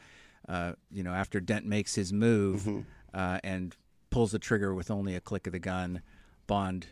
[0.47, 3.75] Uh, you know, after Dent makes his move uh, and
[4.11, 6.03] pulls the trigger with only a click of the gun,
[6.45, 6.87] Bond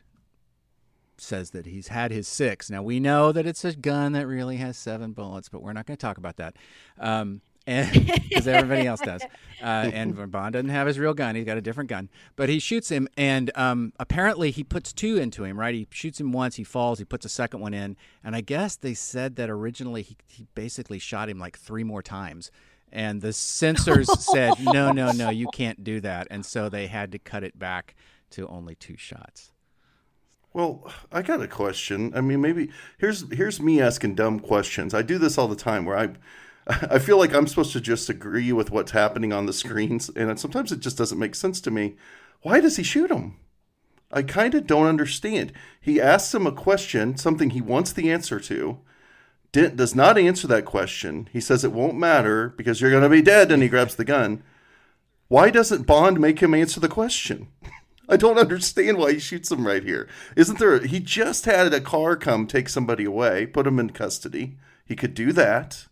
[1.18, 2.70] says that he's had his six.
[2.70, 5.86] Now we know that it's a gun that really has seven bullets, but we're not
[5.86, 6.56] going to talk about that.
[6.98, 9.22] Um, because everybody else does,
[9.62, 12.10] uh, and Bond doesn't have his real gun; he's got a different gun.
[12.36, 15.60] But he shoots him, and um, apparently he puts two into him.
[15.60, 15.76] Right?
[15.76, 18.76] He shoots him once, he falls, he puts a second one in, and I guess
[18.76, 22.50] they said that originally he, he basically shot him like three more times.
[22.92, 27.12] And the censors said, "No, no, no, you can't do that," and so they had
[27.12, 27.96] to cut it back
[28.32, 29.52] to only two shots.
[30.54, 32.12] Well, I got a question.
[32.16, 34.94] I mean, maybe here's here's me asking dumb questions.
[34.94, 36.10] I do this all the time where I
[36.90, 40.40] I feel like I'm supposed to just agree with what's happening on the screens, and
[40.40, 41.96] sometimes it just doesn't make sense to me.
[42.42, 43.38] Why does he shoot him?
[44.12, 45.54] I kind of don't understand.
[45.80, 48.80] He asks him a question, something he wants the answer to.
[49.52, 51.28] Dent does not answer that question.
[51.32, 54.06] He says it won't matter because you're going to be dead, and he grabs the
[54.06, 54.44] gun.
[55.28, 57.48] Why doesn't Bond make him answer the question?
[58.10, 60.08] I don't understand why he shoots him right here.
[60.36, 60.80] Isn't there?
[60.80, 64.58] He just had a car come take somebody away, put him in custody.
[64.84, 65.86] He could do that.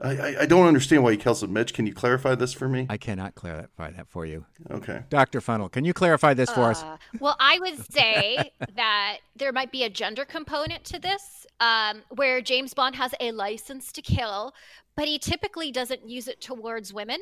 [0.00, 1.52] I, I, I don't understand why he kills him.
[1.52, 2.86] Mitch, can you clarify this for me?
[2.88, 5.02] I cannot clarify that for you, Okay.
[5.10, 5.70] Doctor Funnell.
[5.70, 6.82] Can you clarify this for us?
[6.82, 12.02] Uh, well, I would say that there might be a gender component to this, um,
[12.10, 14.52] where James Bond has a license to kill,
[14.96, 17.20] but he typically doesn't use it towards women,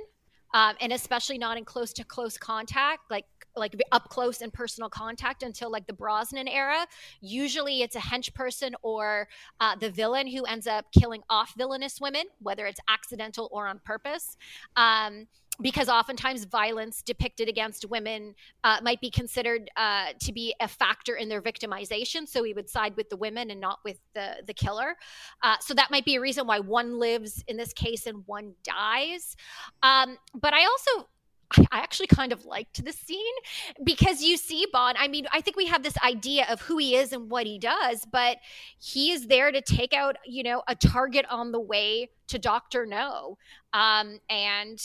[0.54, 4.88] um, and especially not in close to close contact, like like up close and personal
[4.88, 6.86] contact until like the Brosnan era.
[7.20, 9.28] Usually, it's a hench person or
[9.60, 13.80] uh, the villain who ends up killing off villainous women, whether it's accidental or on
[13.84, 14.36] purpose.
[14.76, 15.26] Um,
[15.60, 21.16] because oftentimes violence depicted against women uh, might be considered uh, to be a factor
[21.16, 22.28] in their victimization.
[22.28, 24.96] So we would side with the women and not with the the killer.
[25.42, 28.54] Uh, so that might be a reason why one lives in this case and one
[28.62, 29.36] dies.
[29.82, 31.08] Um, but I also.
[31.72, 33.34] I actually kind of liked the scene
[33.82, 34.98] because you see Bond.
[35.00, 37.58] I mean, I think we have this idea of who he is and what he
[37.58, 38.36] does, but
[38.78, 42.84] he is there to take out, you know, a target on the way to Doctor
[42.84, 43.38] No.
[43.72, 44.78] Um, and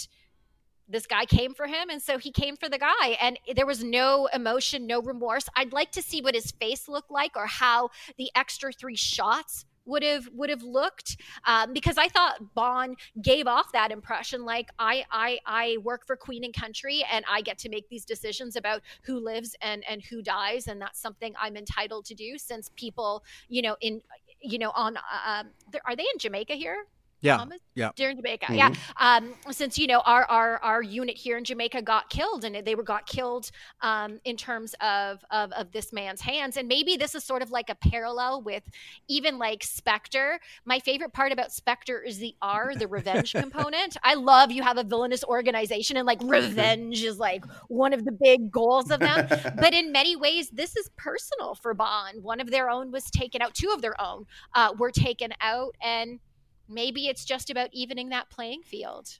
[0.87, 3.83] this guy came for him and so he came for the guy and there was
[3.83, 5.47] no emotion no remorse.
[5.55, 9.65] I'd like to see what his face looked like or how the extra three shots
[9.85, 14.69] would have would have looked um, because i thought bond gave off that impression like
[14.79, 18.55] i i i work for queen and country and i get to make these decisions
[18.55, 22.69] about who lives and and who dies and that's something i'm entitled to do since
[22.75, 24.01] people you know in
[24.41, 25.01] you know on uh,
[25.41, 25.47] um,
[25.85, 26.85] are they in jamaica here
[27.23, 27.59] Yeah, Thomas?
[27.73, 27.91] yeah.
[27.95, 28.47] during Jamaica.
[28.47, 28.57] Mhm.
[28.57, 32.55] Yeah, um, since you know our, our our unit here in Jamaica got killed, and
[32.67, 33.49] they were got killed
[33.81, 37.49] um, in terms of, of of this man's hands, and maybe this is sort of
[37.49, 38.63] like a parallel with
[39.07, 40.37] even like Spectre.
[40.65, 43.95] My favorite part about Spectre is the R, the revenge component.
[44.03, 48.11] I love you have a villainous organization, and like revenge is like one of the
[48.11, 49.27] big goals of them.
[49.55, 52.21] but in many ways, this is personal for Bond.
[52.21, 53.53] One of their own was taken out.
[53.53, 56.19] Two of their own uh, were taken out, and
[56.67, 59.19] maybe it's just about evening that playing field.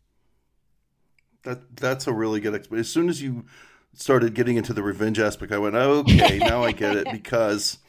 [1.43, 2.53] That that's a really good.
[2.53, 3.45] Exp- as soon as you
[3.93, 7.79] started getting into the revenge aspect, I went, okay, now I get it because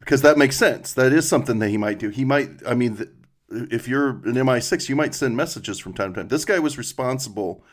[0.00, 0.92] because that makes sense.
[0.94, 2.08] That is something that he might do.
[2.10, 2.50] He might.
[2.66, 3.08] I mean,
[3.50, 6.28] if you're an MI6, you might send messages from time to time.
[6.28, 7.64] This guy was responsible,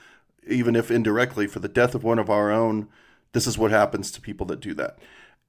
[0.48, 2.88] even if indirectly, for the death of one of our own.
[3.34, 4.98] This is what happens to people that do that.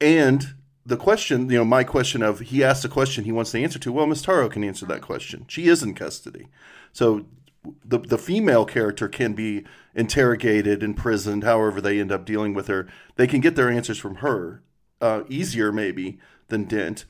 [0.01, 0.55] And
[0.87, 3.79] the question, you know, my question of he asked a question he wants the answer
[3.81, 3.93] to.
[3.93, 5.45] Well, Miss Taro can answer that question.
[5.49, 6.49] She is in custody,
[6.93, 7.27] so
[7.85, 12.87] the the female character can be interrogated, imprisoned, however they end up dealing with her.
[13.17, 14.63] They can get their answers from her
[15.01, 16.19] uh, easier, maybe
[16.49, 17.05] than Dent.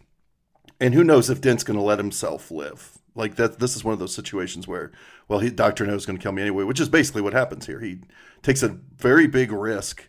[0.81, 2.99] And who knows if Dent's going to let himself live?
[3.15, 3.59] Like that.
[3.59, 4.93] This is one of those situations where,
[5.29, 7.81] well, he, Doctor No's going to kill me anyway, which is basically what happens here.
[7.81, 8.01] He
[8.43, 10.09] takes a very big risk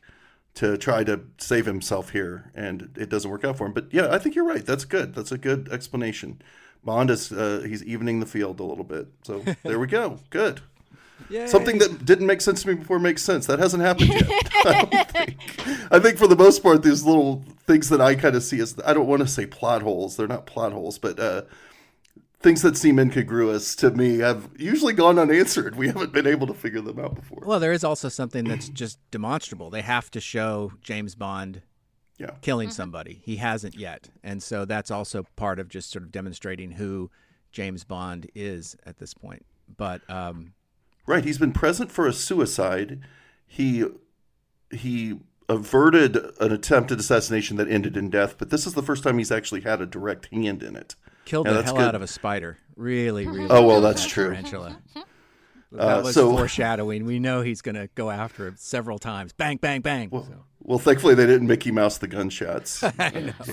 [0.58, 3.74] to try to save himself here, and it doesn't work out for him.
[3.74, 4.66] But yeah, I think you're right.
[4.66, 5.14] That's good.
[5.14, 6.42] That's a good explanation.
[6.84, 9.08] Bond is uh, he's evening the field a little bit.
[9.22, 10.18] So there we go.
[10.32, 10.62] Good.
[11.30, 11.46] Yay.
[11.46, 13.46] Something that didn't make sense to me before makes sense.
[13.46, 14.28] That hasn't happened yet.
[14.66, 15.38] I, don't think.
[15.92, 18.76] I think for the most part, these little things that I kind of see as
[18.84, 20.18] I don't want to say plot holes.
[20.18, 21.44] They're not plot holes, but uh,
[22.40, 25.76] things that seem incongruous to me have usually gone unanswered.
[25.76, 27.44] We haven't been able to figure them out before.
[27.46, 29.70] Well, there is also something that's just demonstrable.
[29.70, 31.64] They have to show James Bond
[32.20, 32.32] Yeah.
[32.42, 33.22] killing somebody.
[33.24, 34.10] He hasn't yet.
[34.24, 37.10] And so that's also part of just sort of demonstrating who
[37.52, 39.46] James Bond is at this point.
[39.76, 40.54] But um,
[41.08, 43.00] Right, he's been present for a suicide.
[43.48, 43.86] He
[44.70, 45.20] he
[45.50, 49.32] averted an attempted assassination that ended in death, but this is the first time he's
[49.32, 50.96] actually had a direct hand in it.
[51.28, 51.84] Killed Yeah, the hell good.
[51.90, 52.58] out of a spider.
[52.76, 53.48] Really, really.
[53.50, 54.30] Oh, well, that's that true.
[54.30, 54.78] Tarantula.
[55.74, 57.04] That Uh, was so- foreshadowing.
[57.06, 59.34] We know he's going to go after him several times.
[59.34, 60.10] Bang, bang, bang.
[60.10, 60.26] So-
[60.68, 62.84] Well, thankfully they didn't Mickey Mouse the gunshots.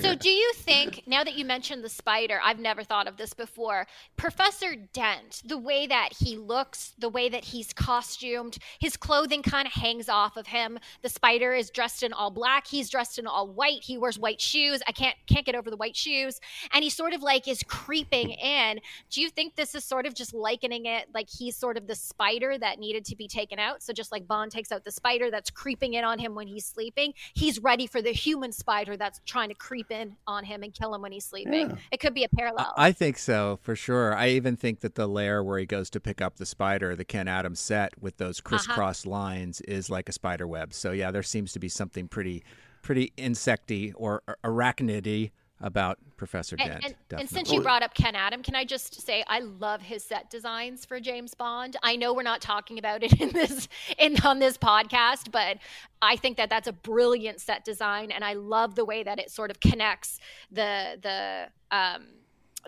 [0.01, 3.33] So, do you think, now that you mentioned the spider, I've never thought of this
[3.33, 9.41] before, Professor Dent, the way that he looks, the way that he's costumed, his clothing
[9.41, 10.77] kind of hangs off of him.
[11.01, 14.41] The spider is dressed in all black, he's dressed in all white, he wears white
[14.41, 14.81] shoes.
[14.87, 16.41] I can't can't get over the white shoes.
[16.73, 18.79] And he sort of like is creeping in.
[19.09, 21.95] Do you think this is sort of just likening it like he's sort of the
[21.95, 23.81] spider that needed to be taken out?
[23.81, 26.65] So, just like Bond takes out the spider that's creeping in on him when he's
[26.65, 30.73] sleeping, he's ready for the human spider that's trying to creep in on him and
[30.73, 31.69] kill him when he's sleeping.
[31.69, 31.75] Yeah.
[31.91, 32.73] It could be a parallel.
[32.77, 34.15] I think so for sure.
[34.15, 37.05] I even think that the lair where he goes to pick up the spider, the
[37.05, 38.49] Ken Adam's set with those uh-huh.
[38.49, 40.73] crisscross lines, is like a spider web.
[40.73, 42.43] So yeah, there seems to be something pretty,
[42.81, 46.71] pretty insecty or arachnidy about Professor Dent.
[46.71, 47.35] and, and definitely.
[47.35, 50.85] since you brought up Ken Adam, can I just say I love his set designs
[50.85, 51.77] for James Bond.
[51.81, 55.57] I know we're not talking about it in this in on this podcast, but
[56.01, 59.31] I think that that's a brilliant set design, and I love the way that it
[59.31, 60.19] sort of connects
[60.51, 62.07] the the um,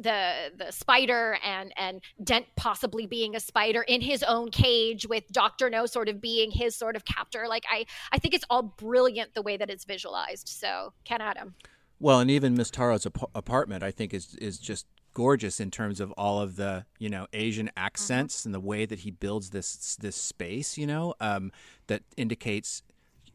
[0.01, 5.27] the the spider and and Dent possibly being a spider in his own cage with
[5.31, 7.47] Doctor No sort of being his sort of captor.
[7.47, 10.47] Like I I think it's all brilliant the way that it's visualized.
[10.47, 11.55] So Ken Adam.
[11.99, 15.99] Well, and even Miss Taro's ap- apartment, I think, is is just gorgeous in terms
[15.99, 19.95] of all of the you know Asian accents and the way that he builds this
[19.95, 20.77] this space.
[20.77, 21.51] You know, um,
[21.87, 22.83] that indicates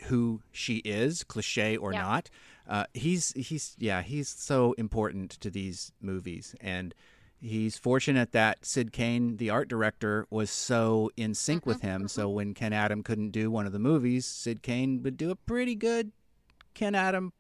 [0.05, 2.03] who she is, cliche or Yeah.
[2.03, 2.31] not.
[2.68, 6.94] Uh, he's he's yeah, he's so important to these movies, and
[7.40, 12.07] he's fortunate that Syd Cain, the art director, was so in sync with him.
[12.07, 15.37] So when Ken Adam couldn't do one of the movies, Syd Cain would do a
[15.37, 16.12] pretty good
[16.75, 17.33] Ken Adam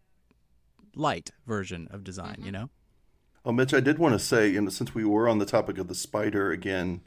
[0.94, 2.70] light version of design, you know?
[3.44, 5.78] Oh, Mitch, I did want to say, you know, since we were on the topic
[5.78, 7.00] of the spider again,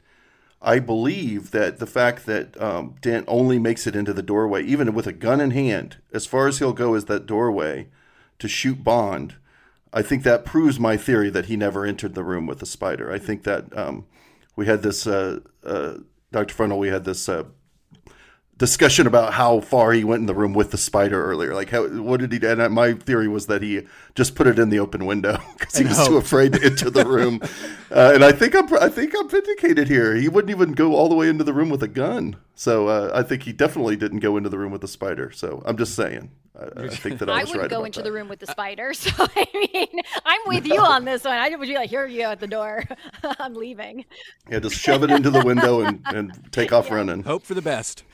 [0.60, 4.92] I believe that the fact that um, Dent only makes it into the doorway, even
[4.94, 7.88] with a gun in hand, as far as he'll go is that doorway
[8.38, 9.36] to shoot Bond.
[9.92, 13.10] I think that proves my theory that he never entered the room with the spider.
[13.12, 14.06] I think that um,
[14.56, 15.98] we had this, uh, uh,
[16.32, 16.54] Dr.
[16.54, 17.44] Funnell, we had this uh,
[18.58, 21.54] discussion about how far he went in the room with the spider earlier.
[21.54, 22.48] Like, how what did he do?
[22.48, 23.82] And my theory was that he
[24.14, 26.06] just put it in the open window because he was know.
[26.06, 27.40] too afraid to enter the room.
[27.90, 30.14] uh, and I think I'm I think I'm vindicated here.
[30.14, 32.36] He wouldn't even go all the way into the room with a gun.
[32.58, 35.30] So uh, I think he definitely didn't go into the room with the spider.
[35.30, 36.30] So I'm just saying.
[36.58, 38.04] I, I think that I I was wouldn't right go about into that.
[38.04, 38.94] the room with the spider.
[38.94, 41.34] So I mean, I'm with you on this one.
[41.36, 42.82] I would be like, here you go at the door.
[43.38, 44.06] I'm leaving.
[44.50, 47.24] Yeah, just shove it into the window and, and take off running.
[47.24, 48.04] Hope for the best.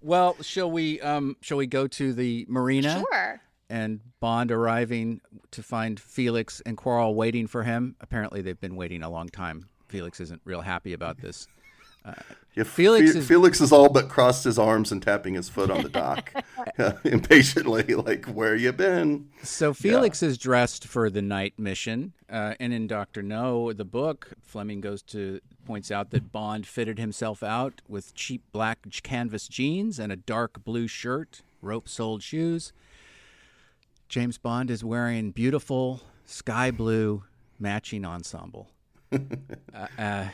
[0.00, 3.40] well, shall we um shall we go to the marina Sure.
[3.68, 5.20] and Bond arriving
[5.50, 7.96] to find Felix and Quarrel waiting for him?
[8.00, 9.66] Apparently they've been waiting a long time.
[9.88, 11.48] Felix isn't real happy about this.
[12.56, 15.70] Yeah, Felix Fe- is- Felix is all but crossed his arms and tapping his foot
[15.70, 16.32] on the dock
[17.04, 19.28] impatiently, like, where you been?
[19.42, 24.30] So Felix is dressed for the night mission, uh, and in Doctor No, the book,
[24.42, 29.98] Fleming goes to points out that Bond fitted himself out with cheap black canvas jeans
[29.98, 32.72] and a dark blue shirt, rope-soled shoes.
[34.08, 37.24] James Bond is wearing beautiful sky blue
[37.58, 38.70] matching ensemble.
[39.74, 40.28] uh, uh,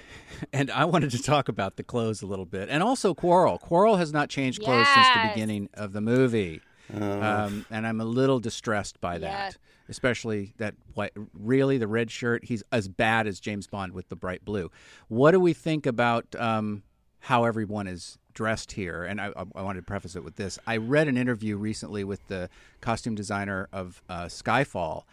[0.52, 3.58] and I wanted to talk about the clothes a little bit, and also Quarrel.
[3.58, 6.60] Quarrel has not changed clothes since the beginning of the movie,
[6.92, 9.56] um, and I'm a little distressed by that,
[9.88, 11.12] especially that white.
[11.34, 12.44] Really, the red shirt.
[12.44, 14.70] He's as bad as James Bond with the bright blue.
[15.08, 16.82] What do we think about um,
[17.20, 19.04] how everyone is dressed here?
[19.04, 22.04] And I, I, I wanted to preface it with this: I read an interview recently
[22.04, 22.48] with the
[22.80, 25.04] costume designer of uh, Skyfall,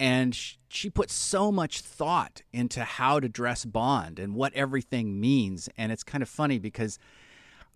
[0.00, 5.68] and she put so much thought into how to dress Bond and what everything means.
[5.76, 6.98] And it's kind of funny because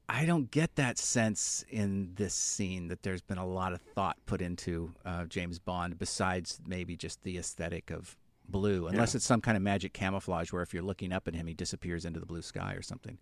[0.09, 4.17] I don't get that sense in this scene that there's been a lot of thought
[4.27, 8.17] put into uh, James Bond besides maybe just the aesthetic of
[8.49, 9.19] blue, unless yeah.
[9.19, 12.05] it's some kind of magic camouflage where if you're looking up at him, he disappears
[12.05, 13.19] into the blue sky or something.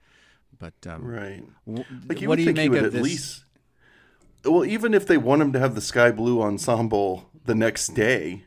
[0.59, 3.03] But um, right, w- like what do you make of at this?
[3.03, 3.45] Least,
[4.45, 8.45] well, even if they want him to have the sky blue ensemble the next day,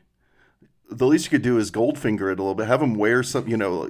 [0.95, 2.67] the least you could do is Goldfinger it a little bit.
[2.67, 3.89] Have him wear some, you know,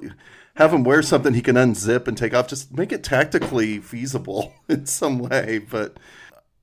[0.56, 2.48] have him wear something he can unzip and take off.
[2.48, 5.58] Just make it tactically feasible in some way.
[5.58, 5.98] But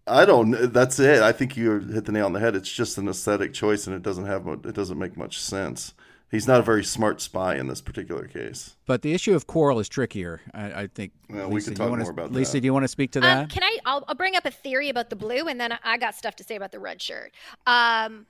[0.08, 0.52] I don't.
[0.74, 1.22] That's it.
[1.22, 2.56] I think you hit the nail on the head.
[2.56, 4.48] It's just an aesthetic choice, and it doesn't have.
[4.48, 5.94] It doesn't make much sense.
[6.32, 8.78] He's not a very smart spy in this particular case.
[8.86, 10.40] But the issue of Quarrel is trickier.
[10.54, 11.12] I, I think.
[11.30, 12.62] Well, Lisa, we could talk more about Lisa, that.
[12.62, 13.38] do you want to speak to um, that?
[13.40, 13.78] Um, can I?
[13.86, 16.44] I'll, I'll, bring up a theory about the blue, and then I got stuff to
[16.46, 17.34] say about the red shirt.
[17.68, 18.26] Um,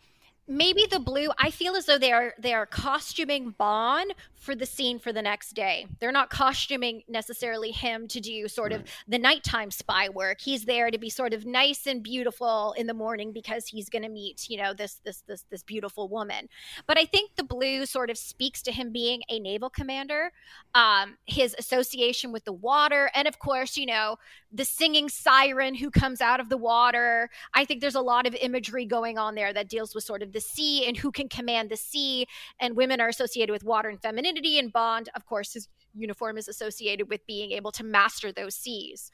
[0.47, 4.65] maybe the blue i feel as though they are they are costuming bond for the
[4.65, 8.81] scene for the next day they're not costuming necessarily him to do sort right.
[8.81, 12.87] of the nighttime spy work he's there to be sort of nice and beautiful in
[12.87, 16.47] the morning because he's going to meet you know this this this this beautiful woman
[16.87, 20.31] but i think the blue sort of speaks to him being a naval commander
[20.75, 24.17] um his association with the water and of course you know
[24.51, 28.35] the singing siren who comes out of the water i think there's a lot of
[28.35, 31.69] imagery going on there that deals with sort of the sea and who can command
[31.69, 32.27] the sea.
[32.59, 34.30] And women are associated with water and femininity.
[34.37, 39.11] And Bond, of course, his uniform is associated with being able to master those seas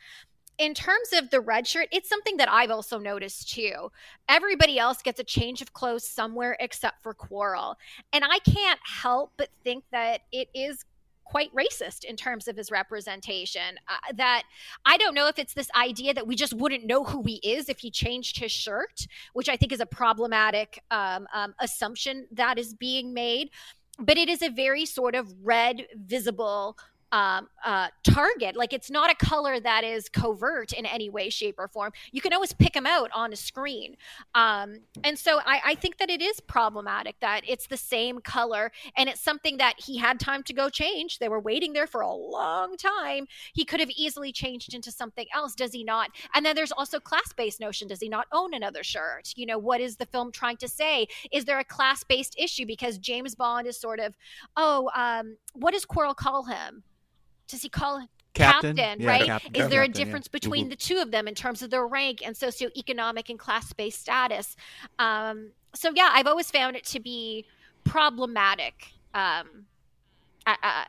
[0.57, 3.91] in terms of the red shirt, it's something that I've also noticed too.
[4.28, 7.76] Everybody else gets a change of clothes somewhere except for Quarrel.
[8.11, 10.84] And I can't help but think that it is
[11.24, 13.78] quite racist in terms of his representation.
[13.88, 14.43] Uh, that
[14.86, 17.68] I don't know if it's this idea that we just wouldn't know who he is
[17.68, 22.57] if he changed his shirt, which I think is a problematic um, um, assumption that
[22.57, 23.49] is being made.
[23.99, 26.77] But it is a very sort of red, visible
[27.12, 28.55] um, uh, target.
[28.55, 31.91] Like it's not a color that is covert in any way, shape, or form.
[32.12, 33.95] You can always pick them out on a screen.
[34.36, 38.72] Um, and so I, I, think that it is problematic that it's the same color
[38.97, 41.20] and it's something that he had time to go change.
[41.20, 43.28] They were waiting there for a long time.
[43.53, 45.55] He could have easily changed into something else.
[45.55, 46.10] Does he not?
[46.34, 47.88] And then there's also class based notion.
[47.88, 49.34] Does he not own another shirt?
[49.36, 51.08] You know, what is the film trying to say?
[51.32, 52.66] Is there a class based issue?
[52.66, 54.16] Because James Bond is sort of,
[54.55, 56.84] oh, um, what does Quarrel call him?
[57.47, 59.25] Does he call him captain, captain yeah, right?
[59.25, 60.39] Captain, Is there captain, a difference yeah.
[60.39, 60.69] between mm-hmm.
[60.71, 64.55] the two of them in terms of their rank and socioeconomic and class based status?
[64.99, 67.45] Um, so yeah, I've always found it to be
[67.83, 69.65] problematic um,
[70.45, 70.83] uh, uh,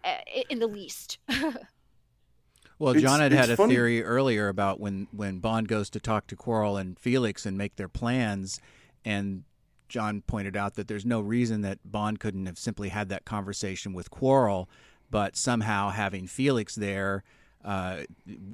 [0.49, 1.19] in the least.
[2.79, 3.75] well, John had had a funny.
[3.75, 7.77] theory earlier about when when Bond goes to talk to Quarrel and Felix and make
[7.77, 8.61] their plans,
[9.05, 9.45] and
[9.89, 13.93] John pointed out that there's no reason that Bond couldn't have simply had that conversation
[13.93, 14.69] with Quarrel
[15.11, 17.25] but somehow having Felix there,
[17.65, 18.01] uh,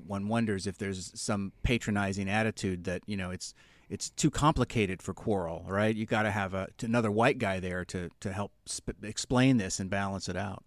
[0.07, 3.55] one wonders if there's some patronizing attitude that you know it's
[3.91, 5.95] it's too complicated for Quarrel, right?
[5.95, 9.79] You got to have a another white guy there to to help sp- explain this
[9.79, 10.65] and balance it out.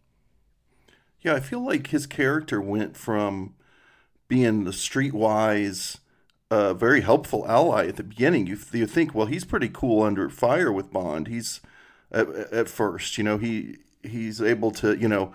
[1.21, 3.55] Yeah, I feel like his character went from
[4.27, 5.97] being the streetwise,
[6.51, 8.45] uh, very helpful ally at the beginning.
[8.45, 11.27] You, you think, well, he's pretty cool under fire with Bond.
[11.27, 11.59] He's
[12.11, 15.33] at, at first, you know, he he's able to, you know,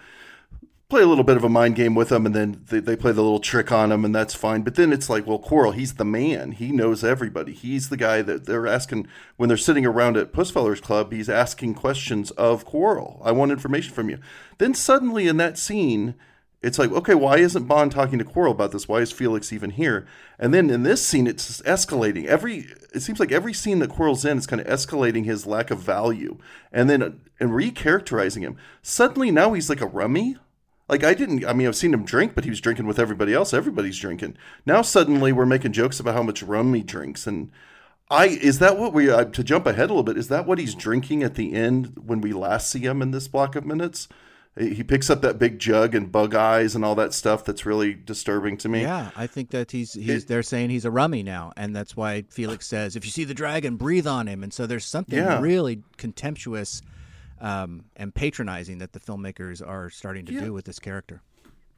[0.92, 3.12] play a little bit of a mind game with him, and then they, they play
[3.12, 4.60] the little trick on him, and that's fine.
[4.60, 6.52] But then it's like, well, Quarrel, he's the man.
[6.52, 7.54] He knows everybody.
[7.54, 11.10] He's the guy that they're asking when they're sitting around at Pussfellers Club.
[11.10, 13.22] He's asking questions of Quarrel.
[13.24, 14.18] I want information from you.
[14.58, 16.14] Then suddenly in that scene,
[16.60, 18.86] it's like, okay, why isn't Bond talking to Quarrel about this?
[18.86, 20.06] Why is Felix even here?
[20.38, 22.26] And then in this scene, it's escalating.
[22.26, 25.70] Every it seems like every scene that Quarrel's in is kind of escalating his lack
[25.70, 26.36] of value,
[26.70, 28.58] and then uh, and recharacterizing him.
[28.82, 30.36] Suddenly now he's like a rummy
[30.92, 31.42] like I didn't.
[31.46, 33.54] I mean, I've seen him drink, but he was drinking with everybody else.
[33.54, 34.36] Everybody's drinking
[34.66, 34.82] now.
[34.82, 37.50] Suddenly, we're making jokes about how much rum he drinks, and
[38.10, 40.18] I is that what we uh, to jump ahead a little bit?
[40.18, 43.26] Is that what he's drinking at the end when we last see him in this
[43.26, 44.06] block of minutes?
[44.54, 47.94] He picks up that big jug and bug eyes and all that stuff that's really
[47.94, 48.82] disturbing to me.
[48.82, 51.96] Yeah, I think that he's he's it, they're saying he's a rummy now, and that's
[51.96, 55.18] why Felix says, "If you see the dragon, breathe on him." And so there's something
[55.18, 55.40] yeah.
[55.40, 56.82] really contemptuous
[57.42, 60.44] um, and patronizing that the filmmakers are starting to yeah.
[60.44, 61.20] do with this character.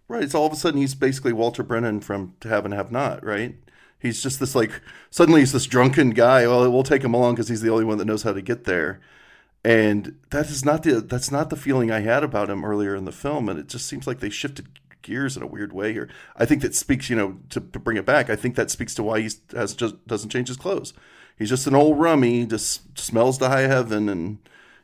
[0.07, 0.23] Right.
[0.23, 3.25] It's all of a sudden he's basically Walter Brennan from To Have and Have Not,
[3.25, 3.57] right?
[3.99, 6.47] He's just this like suddenly he's this drunken guy.
[6.47, 8.65] Well, we'll take him along because he's the only one that knows how to get
[8.65, 9.01] there.
[9.65, 13.07] And that is not the that's not the feeling I had about him earlier in
[13.07, 13.49] the film.
[13.49, 16.11] And it just seems like they shifted gears in a weird way here.
[16.37, 18.29] I think that speaks, you know, to, to bring it back.
[18.29, 20.93] I think that speaks to why he has just doesn't change his clothes.
[21.39, 24.39] He's just an old rummy, just smells to high heaven and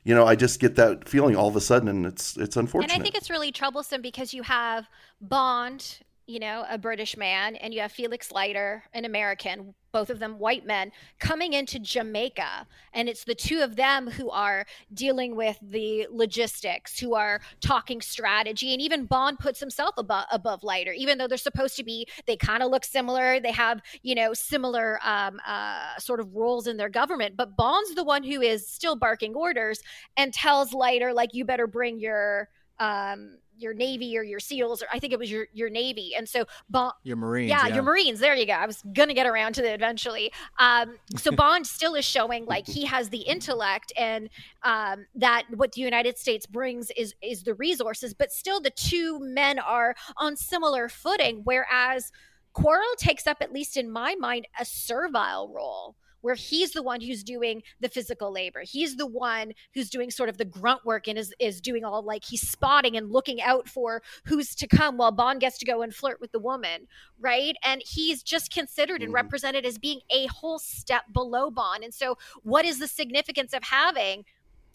[0.04, 2.92] you know, I just get that feeling all of a sudden, and it's it's unfortunate.
[2.92, 4.88] And I think it's really troublesome because you have
[5.20, 10.18] Bond, you know, a British man, and you have Felix Leiter, an American, both of
[10.18, 12.66] them white men, coming into Jamaica.
[12.92, 18.00] And it's the two of them who are dealing with the logistics, who are talking
[18.00, 18.72] strategy.
[18.72, 22.36] And even Bond puts himself above, above Leiter, even though they're supposed to be, they
[22.36, 23.40] kind of look similar.
[23.40, 27.36] They have, you know, similar um, uh, sort of roles in their government.
[27.36, 29.80] But Bond's the one who is still barking orders
[30.16, 32.48] and tells Leiter like, you better bring your.
[32.80, 36.14] Um, your Navy or your SEALs, or I think it was your your Navy.
[36.16, 38.18] And so Bond, your Marines, yeah, yeah, your Marines.
[38.18, 38.54] There you go.
[38.54, 40.32] I was gonna get around to it eventually.
[40.58, 44.30] Um, so Bond still is showing like he has the intellect, and
[44.62, 49.18] um, that what the United States brings is is the resources, but still the two
[49.20, 51.42] men are on similar footing.
[51.44, 52.10] Whereas
[52.52, 57.00] Quarrel takes up, at least in my mind, a servile role where he's the one
[57.00, 58.62] who's doing the physical labor.
[58.64, 62.02] He's the one who's doing sort of the grunt work and is is doing all
[62.02, 65.82] like he's spotting and looking out for who's to come while Bond gets to go
[65.82, 66.86] and flirt with the woman,
[67.18, 67.56] right?
[67.64, 69.16] And he's just considered and Mhm.
[69.16, 71.84] represented as being a whole step below Bond.
[71.84, 74.24] And so what is the significance of having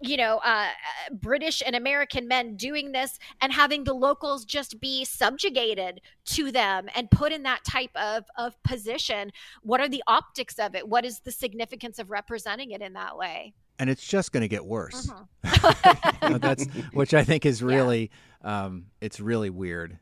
[0.02, 4.80] you know, uh, uh, British and American men doing this and having the locals just
[4.80, 9.32] be subjugated to them and put in that type of, of position.
[9.62, 10.88] What are the optics of it?
[10.88, 13.54] What is the significance of representing it in that way?
[13.78, 15.08] and it's just going to get worse.
[15.08, 15.26] Mhm.
[16.24, 18.10] You know, that's which I think is really,
[18.42, 20.00] um, it's really weird.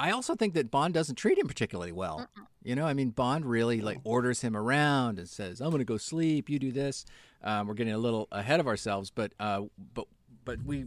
[0.00, 2.26] I also think that Bond doesn't treat him particularly well.
[2.62, 5.84] You know, I mean, Bond really like orders him around and says, "I'm going to
[5.84, 6.48] go sleep.
[6.48, 7.04] You do this."
[7.42, 9.62] Um, we're getting a little ahead of ourselves, but uh,
[9.94, 10.06] but
[10.44, 10.86] but we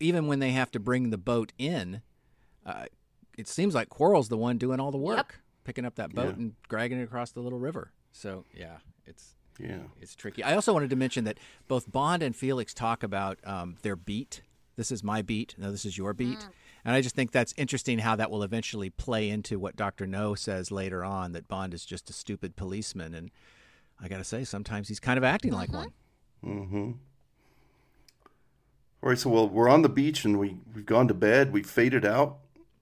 [0.00, 2.02] even when they have to bring the boat in,
[2.66, 2.84] uh,
[3.38, 6.42] it seems like Quarrel's the one doing all the work, picking up that boat Yeah.
[6.42, 7.92] and dragging it across the little river.
[8.12, 9.82] So yeah, it's Yeah.
[10.00, 10.42] it's tricky.
[10.42, 14.42] I also wanted to mention that both Bond and Felix talk about um, their beat.
[14.76, 15.54] This is my beat.
[15.58, 16.48] No, this is your beat.
[16.84, 20.06] And I just think that's interesting how that will eventually play into what Dr.
[20.06, 23.14] No says later on that Bond is just a stupid policeman.
[23.14, 23.30] And
[24.00, 25.92] I got to say, sometimes he's kind of acting like one.
[26.44, 26.90] Mm-hmm.
[29.02, 31.52] All right, so well, we're on the beach and we we've gone to bed.
[31.52, 32.38] We faded out,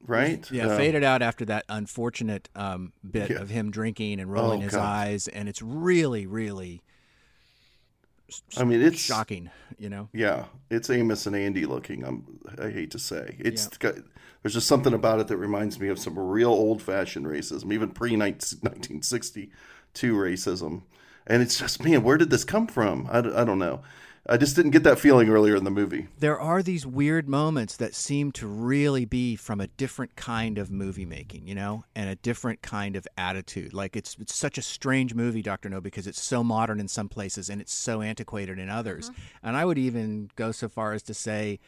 [0.07, 0.51] right?
[0.51, 3.39] Yeah, Uh, faded out after that unfortunate um, bit Yeah.
[3.41, 4.83] of him drinking and rolling Oh, his God.
[4.85, 5.29] eyes.
[5.29, 6.83] And it's really, really
[8.57, 10.09] I mean, it's shocking, you know?
[10.13, 12.05] Yeah, it's Amos and Andy looking.
[12.05, 13.95] I'm, I hate to say, it's got,
[14.43, 17.91] there's just something about it that reminds me of some real old fashioned racism, even
[17.91, 19.51] pre 1962
[20.15, 20.83] racism.
[21.27, 23.09] And it's just, man, where did this come from?
[23.11, 23.83] I don't know.
[24.29, 26.09] I just didn't get that feeling earlier in the movie.
[26.19, 30.71] there are these weird moments that seem to really be from a different kind of
[30.71, 33.73] movie making, you know, and a different kind of attitude.
[33.73, 37.09] Like it's it's such a strange movie, Doctor No, because it's so modern in some
[37.09, 39.11] places and it's so antiquated in others.
[39.11, 39.47] Mm-hmm.
[39.49, 41.59] And I would even go so far as to say,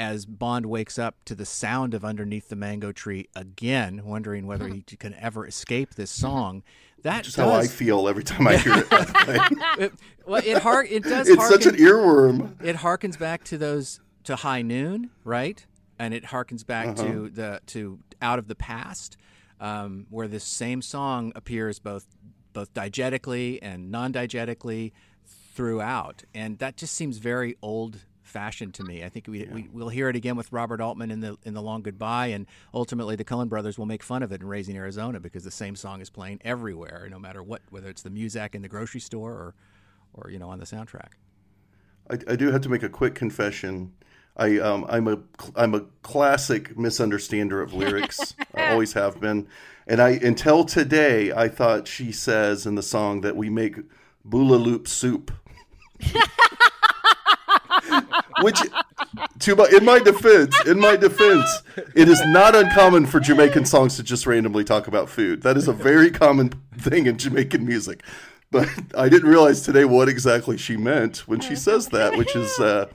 [0.00, 4.66] as Bond wakes up to the sound of Underneath the Mango Tree again, wondering whether
[4.66, 6.62] he can ever escape this song.
[7.02, 8.86] That Just how I feel every time I hear it.
[9.78, 9.92] it,
[10.26, 11.30] well, it, har- it does.
[11.30, 12.62] it's such an earworm.
[12.62, 15.64] it harkens back to those to high noon right
[15.98, 17.04] and it harkens back Uh-huh.
[17.04, 19.16] to the to out of the past
[19.62, 22.04] um, where this same song appears both
[22.52, 24.92] both diegetically and non-diegetically
[25.54, 28.00] throughout and that just seems very old
[28.30, 31.20] fashioned to me i think we, we we'll hear it again with robert altman in
[31.20, 34.40] the in the long goodbye and ultimately the Coen brothers will make fun of it
[34.40, 38.02] in raising arizona because the same song is playing everywhere no matter what whether it's
[38.02, 39.54] the muzak in the grocery store or
[40.14, 41.12] or you know on the soundtrack
[42.10, 43.92] I, I do have to make a quick confession.
[44.36, 45.18] I um, I'm a
[45.54, 48.34] I'm a classic misunderstander of lyrics.
[48.54, 49.46] I always have been,
[49.86, 53.76] and I until today I thought she says in the song that we make
[54.28, 55.30] boulaloop soup.
[58.42, 58.60] Which,
[59.40, 61.62] to my, in my defense, in my defense,
[61.94, 65.42] it is not uncommon for Jamaican songs to just randomly talk about food.
[65.42, 68.02] That is a very common thing in Jamaican music.
[68.50, 72.58] But I didn't realize today what exactly she meant when she says that, which is,
[72.58, 72.86] uh,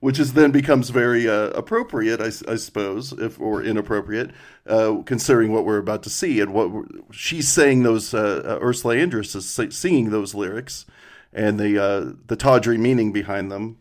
[0.00, 4.30] which is then becomes very uh, appropriate, I, I suppose, if or inappropriate,
[4.66, 6.70] uh, considering what we're about to see and what
[7.10, 7.82] she's saying.
[7.82, 10.86] Those uh, uh, Ursula Andress is singing those lyrics,
[11.32, 13.78] and the uh, the tawdry meaning behind them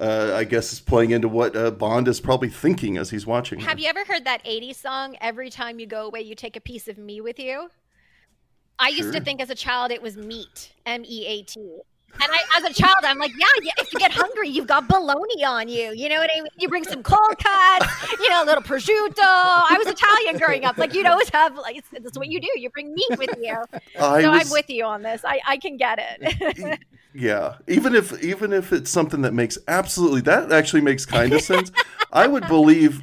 [0.00, 3.60] uh, I guess is playing into what uh, Bond is probably thinking as he's watching.
[3.60, 3.68] her.
[3.68, 6.60] Have you ever heard that 80s song, Every Time You Go Away, You Take a
[6.60, 7.70] Piece of Me with You?
[8.78, 11.60] I used to think as a child it was meat, M E A T.
[12.14, 14.88] And I, as a child, I'm like, yeah, yeah, if you get hungry, you've got
[14.88, 15.92] bologna on you.
[15.94, 16.48] You know what I mean?
[16.58, 19.18] You bring some cold cuts, you know, a little prosciutto.
[19.20, 20.76] I was Italian growing up.
[20.76, 22.48] Like, you'd always have, like, that's what you do.
[22.56, 23.54] You bring meat with you.
[24.00, 25.22] I so was- I'm with you on this.
[25.24, 26.80] I, I can get it.
[27.12, 31.40] Yeah, even if even if it's something that makes absolutely that actually makes kind of
[31.42, 31.72] sense,
[32.12, 33.00] I would believe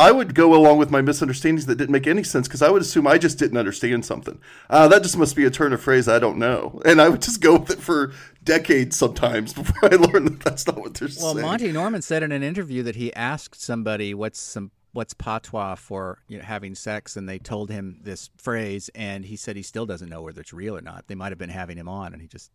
[0.00, 2.80] I would go along with my misunderstandings that didn't make any sense because I would
[2.80, 4.40] assume I just didn't understand something.
[4.70, 7.20] Uh, that just must be a turn of phrase I don't know, and I would
[7.20, 11.08] just go with it for decades sometimes before I learned that that's not what they're
[11.08, 11.36] well, saying.
[11.36, 15.74] Well, Monty Norman said in an interview that he asked somebody what's some what's patois
[15.74, 19.62] for you know, having sex, and they told him this phrase, and he said he
[19.62, 21.08] still doesn't know whether it's real or not.
[21.08, 22.50] They might have been having him on, and he just.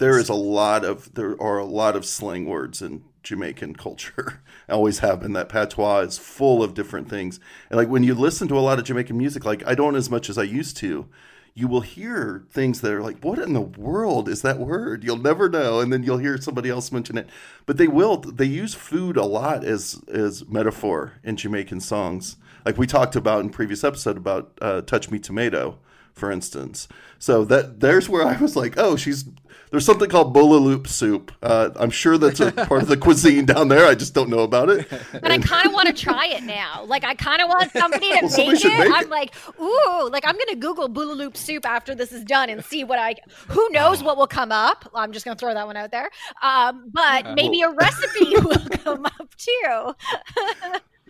[0.00, 4.42] There is a lot of there are a lot of slang words in Jamaican culture.
[4.68, 5.34] Always have been.
[5.34, 7.38] That patois is full of different things,
[7.68, 10.08] and like when you listen to a lot of Jamaican music, like I don't as
[10.08, 11.06] much as I used to
[11.54, 15.04] you will hear things that are like, what in the world is that word?
[15.04, 15.80] You'll never know.
[15.80, 17.28] And then you'll hear somebody else mention it.
[17.66, 22.36] But they will, they use food a lot as, as metaphor in Jamaican songs.
[22.64, 25.78] Like we talked about in previous episode about uh, Touch Me Tomato,
[26.14, 26.88] for instance.
[27.18, 29.24] So that there's where I was like, oh, she's
[29.70, 31.32] there's something called bulaloop soup.
[31.42, 33.86] Uh, I'm sure that's a part of the cuisine down there.
[33.86, 34.88] I just don't know about it.
[34.90, 36.84] But and, I kind of want to try it now.
[36.84, 38.78] Like I kind of want somebody to well, make, it.
[38.78, 42.64] make, I'm like, ooh, like I'm gonna Google bulaloop soup after this is done and
[42.64, 43.14] see what I.
[43.48, 44.90] Who knows what will come up?
[44.94, 46.10] I'm just gonna throw that one out there.
[46.42, 49.94] Um, but maybe a recipe will come up too.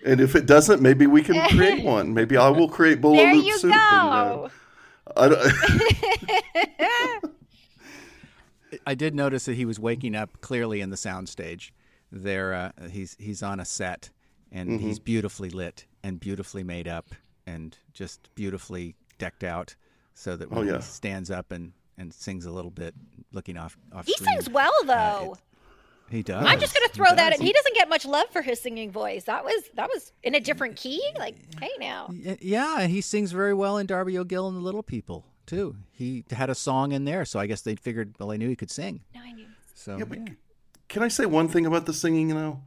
[0.05, 2.13] and if it doesn't, maybe we can create one.
[2.13, 3.73] Maybe I will create bulaloop soup.
[3.73, 3.79] Go.
[3.79, 4.49] And, uh,
[5.17, 5.31] I
[8.87, 11.71] I did notice that he was waking up clearly in the soundstage.
[12.13, 14.11] There, uh, he's he's on a set,
[14.51, 14.87] and mm-hmm.
[14.87, 17.15] he's beautifully lit and beautifully made up
[17.47, 19.75] and just beautifully decked out,
[20.15, 20.77] so that oh, when oh, yeah.
[20.79, 22.95] he stands up and, and sings a little bit,
[23.33, 24.07] looking off off.
[24.07, 24.93] He screen, sings well, though.
[24.93, 25.39] Uh, it,
[26.11, 26.45] he does.
[26.45, 27.41] I'm just gonna throw that in.
[27.41, 29.25] He doesn't get much love for his singing voice.
[29.25, 31.03] That was that was in a different key.
[31.19, 32.11] Like, hey now.
[32.13, 35.77] Yeah, and he sings very well in Darby O'Gill and the Little People too.
[35.93, 38.15] He had a song in there, so I guess they figured.
[38.19, 39.03] Well, they knew he could sing.
[39.15, 39.47] No, I knew.
[39.75, 40.33] So yeah, yeah.
[40.89, 42.29] can I say one thing about the singing?
[42.29, 42.63] You know,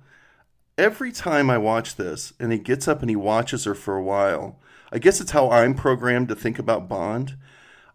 [0.78, 4.04] every time I watch this, and he gets up and he watches her for a
[4.04, 4.60] while.
[4.92, 7.36] I guess it's how I'm programmed to think about Bond.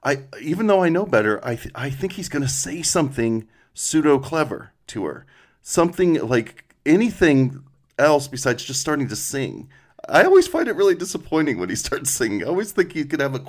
[0.03, 3.47] I even though I know better, I th- I think he's going to say something
[3.75, 5.27] pseudo clever to her,
[5.69, 7.62] something like anything
[7.99, 9.69] else besides just starting to sing.
[10.09, 12.43] I always find it really disappointing when he starts singing.
[12.43, 13.43] I always think he could have a,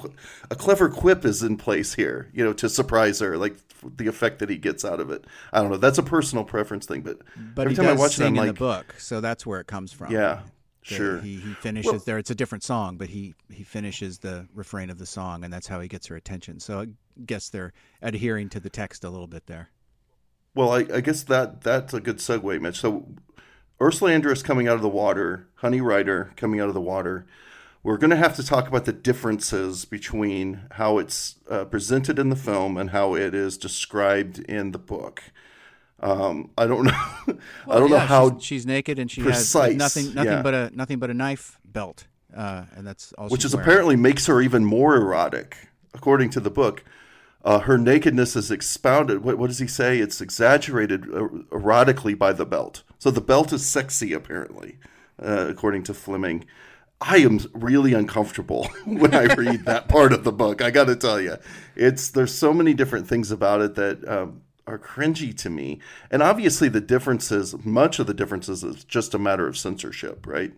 [0.52, 3.56] a clever quip is in place here, you know, to surprise her, like
[3.96, 5.24] the effect that he gets out of it.
[5.54, 5.78] I don't know.
[5.78, 7.20] That's a personal preference thing, but,
[7.56, 9.68] but every time I watch it, I'm in like, the book, so that's where it
[9.68, 10.12] comes from.
[10.12, 10.42] Yeah,
[10.90, 11.22] the, sure.
[11.22, 12.18] He, he finishes well, there.
[12.18, 15.68] It's a different song, but he he finishes the refrain of the song, and that's
[15.68, 16.60] how he gets her attention.
[16.60, 16.88] So I
[17.26, 19.70] guess they're adhering to the text a little bit there.
[20.56, 22.80] Well, I, I guess that that's a good segue, Mitch.
[22.80, 23.08] So
[23.82, 27.26] Ursula Andress coming out of the water, Honey Ryder coming out of the water.
[27.82, 32.30] We're going to have to talk about the differences between how it's uh, presented in
[32.30, 35.24] the film and how it is described in the book.
[36.02, 37.06] Um, I don't know.
[37.66, 40.32] Well, I don't yeah, know how she's, she's, naked and she precise, has nothing, nothing
[40.32, 40.42] yeah.
[40.42, 43.30] but a nothing but a knife belt, uh, and that's all.
[43.30, 43.68] Which is wearing.
[43.68, 46.84] apparently makes her even more erotic, according to the book.
[47.44, 49.24] Uh, her nakedness is expounded.
[49.24, 50.00] What, what, does he say?
[50.00, 52.84] It's exaggerated er- erotically by the belt.
[52.98, 54.78] So the belt is sexy, apparently,
[55.22, 56.46] uh, according to Fleming.
[57.02, 60.62] I am really uncomfortable when I read that part of the book.
[60.62, 61.38] I got to tell you,
[61.76, 65.80] it's there's so many different things about it that um, are cringy to me,
[66.12, 70.52] and obviously the differences, much of the differences, is just a matter of censorship, right?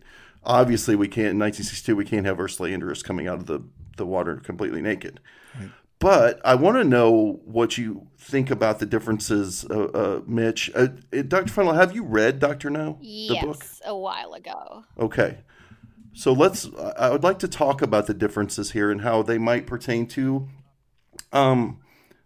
[0.43, 3.61] Obviously, we can't in 1962 we can't have Ursula Andress coming out of the
[3.97, 5.19] the water completely naked.
[5.59, 5.69] Right.
[6.01, 10.71] But I want to know what you think about the differences, uh, uh, Mitch.
[10.73, 11.53] Uh, Dr.
[11.53, 12.71] Funnell, have you read Dr.
[12.71, 12.97] No?
[13.01, 13.65] Yes, the book?
[13.85, 14.83] a while ago.
[14.99, 15.37] Okay.
[16.13, 19.67] So let's, I would like to talk about the differences here and how they might
[19.67, 20.49] pertain to
[21.31, 21.79] um,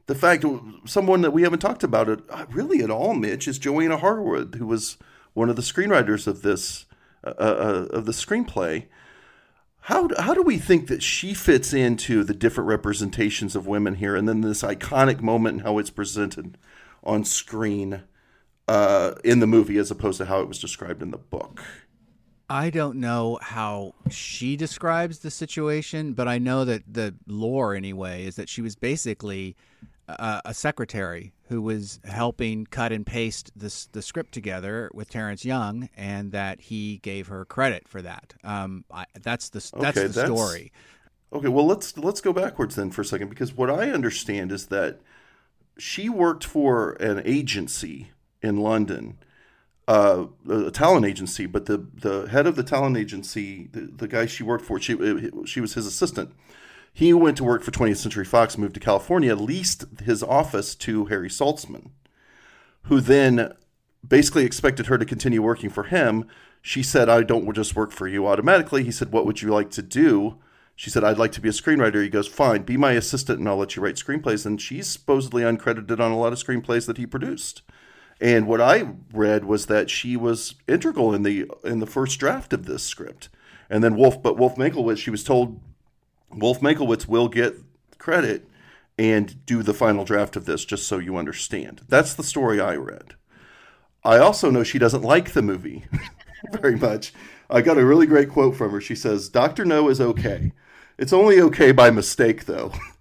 [0.08, 0.46] the fact
[0.86, 4.56] someone that we haven't talked about it uh, really at all, Mitch, is Johanna Harwood,
[4.56, 4.98] who was
[5.34, 6.86] one of the screenwriters of this,
[7.26, 8.86] uh, uh, of the screenplay.
[9.86, 14.16] How, how do we think that she fits into the different representations of women here
[14.16, 16.58] and then this iconic moment and how it's presented
[17.04, 18.02] on screen
[18.68, 21.62] uh, in the movie as opposed to how it was described in the book?
[22.50, 28.26] I don't know how she describes the situation, but I know that the lore, anyway,
[28.26, 29.56] is that she was basically
[30.08, 35.46] a, a secretary who was helping cut and paste this, the script together with Terrence
[35.46, 38.34] Young, and that he gave her credit for that.
[38.44, 40.72] Um, I, that's the that's okay, the that's, story.
[41.34, 44.68] Okay, well let's let's go backwards then for a second because what I understand is
[44.68, 45.02] that
[45.78, 49.18] she worked for an agency in London,
[49.88, 54.26] uh, a talent agency, but the the head of the talent agency, the, the guy
[54.26, 54.96] she worked for, she
[55.46, 56.32] she was his assistant
[56.96, 61.08] he went to work for 20th Century Fox, moved to California, leased his office to
[61.08, 61.90] Harry Saltzman,
[62.84, 63.54] who then
[64.08, 66.26] basically expected her to continue working for him.
[66.62, 68.86] She said, I don't just work for you automatically.
[68.86, 70.38] He said, What would you like to do?
[70.74, 72.02] She said, I'd like to be a screenwriter.
[72.02, 74.46] He goes, Fine, be my assistant and I'll let you write screenplays.
[74.46, 77.62] And she's supposedly uncredited on a lot of screenplays that he produced.
[78.22, 82.54] And what I read was that she was integral in the in the first draft
[82.54, 83.28] of this script.
[83.70, 85.60] And then Wolf, but Wolf Mankowitz, she was told
[86.32, 87.56] Wolf Mankowitz will get
[87.98, 88.48] credit
[88.98, 91.82] and do the final draft of this, just so you understand.
[91.88, 93.16] That's the story I read.
[94.04, 95.86] I also know she doesn't like the movie
[96.52, 97.14] very much.
[97.50, 98.82] I got a really great quote from her.
[98.82, 99.66] She says, Dr.
[99.66, 100.52] No is okay.
[100.98, 102.72] It's only okay by mistake, though.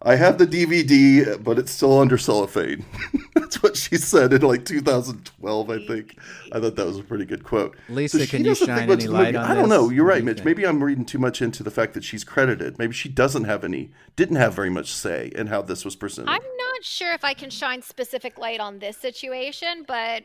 [0.00, 2.84] I have the DVD, but it's still under cellophane.
[3.34, 6.16] That's what she said in like 2012, I think.
[6.52, 7.76] I thought that was a pretty good quote.
[7.88, 9.90] Lisa, so can you shine any light on I don't know.
[9.90, 10.44] You're right, Mitch.
[10.44, 12.78] Maybe I'm reading too much into the fact that she's credited.
[12.78, 16.30] Maybe she doesn't have any, didn't have very much say in how this was presented.
[16.30, 20.22] I'm not sure if I can shine specific light on this situation, but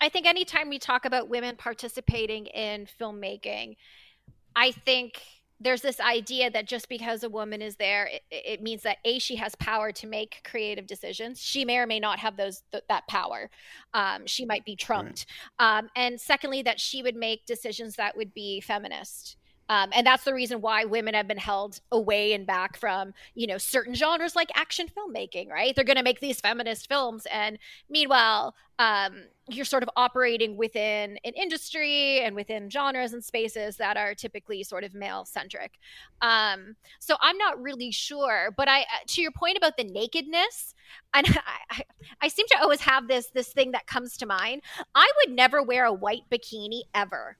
[0.00, 3.76] I think anytime we talk about women participating in filmmaking,
[4.56, 5.22] I think
[5.62, 9.18] there's this idea that just because a woman is there it, it, means that a
[9.18, 11.40] she has power to make creative decisions.
[11.40, 13.50] She may or may not have those th- that power.
[13.94, 15.26] Um, she might be trumped.
[15.60, 15.78] Right.
[15.78, 19.36] um, and secondly that she would make decisions that would be feminist
[19.68, 23.46] um, and that's the reason why women have been held away and back from, you
[23.46, 25.74] know, certain genres like action filmmaking, right?
[25.74, 27.26] They're going to make these feminist films.
[27.30, 27.58] And
[27.88, 33.96] meanwhile, um, you're sort of operating within an industry and within genres and spaces that
[33.96, 35.78] are typically sort of male centric.
[36.20, 40.74] Um, so I'm not really sure, but I, uh, to your point about the nakedness,
[41.14, 41.26] and
[41.70, 41.82] I,
[42.20, 44.62] I, seem to always have this this thing that comes to mind.
[44.94, 47.36] I would never wear a white bikini ever.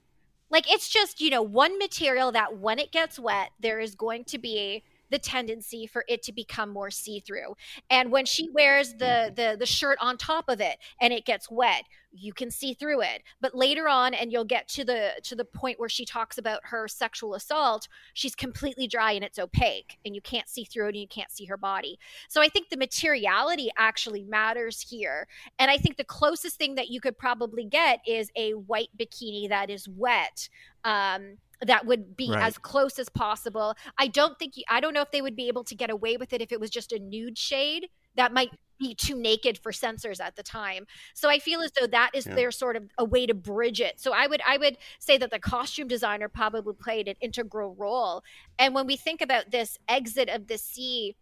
[0.53, 4.23] Like it's just, you know, one material that when it gets wet, there is going
[4.25, 4.83] to be
[5.13, 7.55] the tendency for it to become more see-through.
[7.91, 9.35] And when she wears the mm-hmm.
[9.35, 13.01] the the shirt on top of it and it gets wet, you can see through
[13.01, 13.21] it.
[13.41, 16.61] But later on and you'll get to the to the point where she talks about
[16.63, 20.95] her sexual assault, she's completely dry and it's opaque and you can't see through it
[20.95, 21.99] and you can't see her body.
[22.27, 25.27] So I think the materiality actually matters here.
[25.59, 29.49] And I think the closest thing that you could probably get is a white bikini
[29.49, 30.49] that is wet.
[30.83, 31.37] Um,
[31.67, 32.43] that would be right.
[32.43, 33.75] as close as possible.
[33.97, 36.17] I don't think you, I don't know if they would be able to get away
[36.17, 37.87] with it if it was just a nude shade.
[38.15, 40.85] That might be too naked for censors at the time.
[41.13, 42.35] So I feel as though that is yeah.
[42.35, 43.99] their sort of a way to bridge it.
[43.99, 48.23] So I would I would say that the costume designer probably played an integral role.
[48.59, 51.15] And when we think about this exit of the sea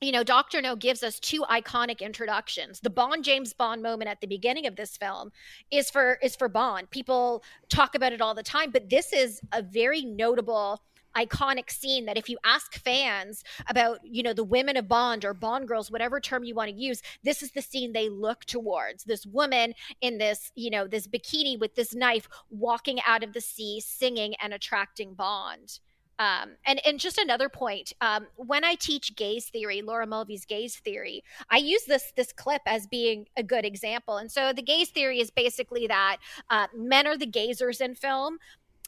[0.00, 0.60] you know, Dr.
[0.60, 2.80] No gives us two iconic introductions.
[2.80, 5.32] The Bond James Bond moment at the beginning of this film
[5.70, 6.90] is for is for Bond.
[6.90, 10.82] People talk about it all the time, but this is a very notable
[11.16, 15.32] iconic scene that if you ask fans about, you know, the women of Bond or
[15.32, 19.04] Bond girls, whatever term you want to use, this is the scene they look towards.
[19.04, 23.40] This woman in this, you know, this bikini with this knife walking out of the
[23.40, 25.80] sea, singing and attracting Bond.
[26.18, 30.76] Um, and and just another point, um, when I teach gaze theory, Laura Mulvey's gaze
[30.76, 34.16] theory, I use this this clip as being a good example.
[34.16, 36.18] And so the gaze theory is basically that
[36.50, 38.38] uh, men are the gazers in film,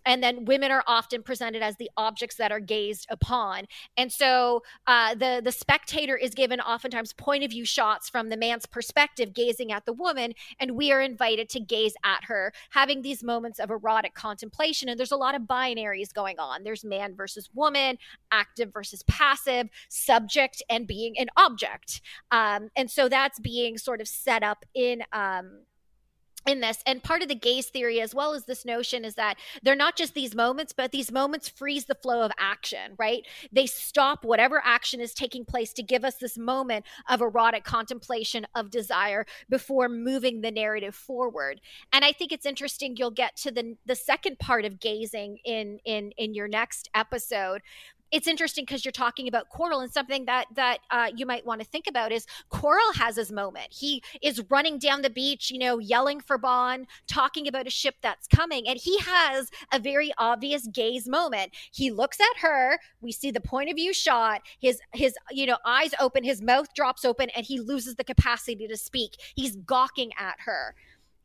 [0.04, 3.66] and then women are often presented as the objects that are gazed upon.
[3.96, 8.36] And so uh, the the spectator is given oftentimes point of view shots from the
[8.36, 13.02] man's perspective gazing at the woman and we are invited to gaze at her having
[13.02, 14.88] these moments of erotic contemplation.
[14.88, 16.64] And there's a lot of binaries going on.
[16.64, 17.98] There's man versus woman
[18.30, 22.00] active versus passive subject and being an object.
[22.30, 25.60] Um, and so that's being sort of set up in um,
[26.46, 29.36] in this and part of the gaze theory as well as this notion is that
[29.62, 33.26] they're not just these moments but these moments freeze the flow of action right?
[33.52, 38.46] They stop whatever action is taking place to give us this moment of erotic contemplation
[38.54, 41.60] of desire before moving the narrative forward.
[41.92, 45.78] And i think it's interesting you'll get to the the second part of gazing in
[45.84, 47.62] in in your next episode
[48.10, 51.60] it's interesting because you're talking about Quarrel and something that that uh, you might want
[51.60, 53.68] to think about is Quarrel has his moment.
[53.70, 57.96] He is running down the beach, you know, yelling for Bond, talking about a ship
[58.02, 61.52] that's coming, and he has a very obvious gaze moment.
[61.72, 62.78] He looks at her.
[63.00, 64.42] We see the point of view shot.
[64.58, 68.66] His his you know eyes open, his mouth drops open, and he loses the capacity
[68.66, 69.12] to speak.
[69.34, 70.74] He's gawking at her.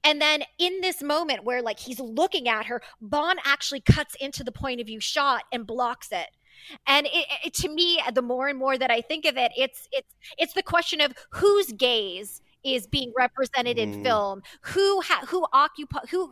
[0.05, 4.43] And then in this moment where like he's looking at her, Bond actually cuts into
[4.43, 6.27] the point of view shot and blocks it
[6.87, 9.87] and it, it, to me the more and more that i think of it it's
[9.91, 14.03] it's it's the question of whose gaze is being represented in mm.
[14.03, 16.31] film who ha- who occupy who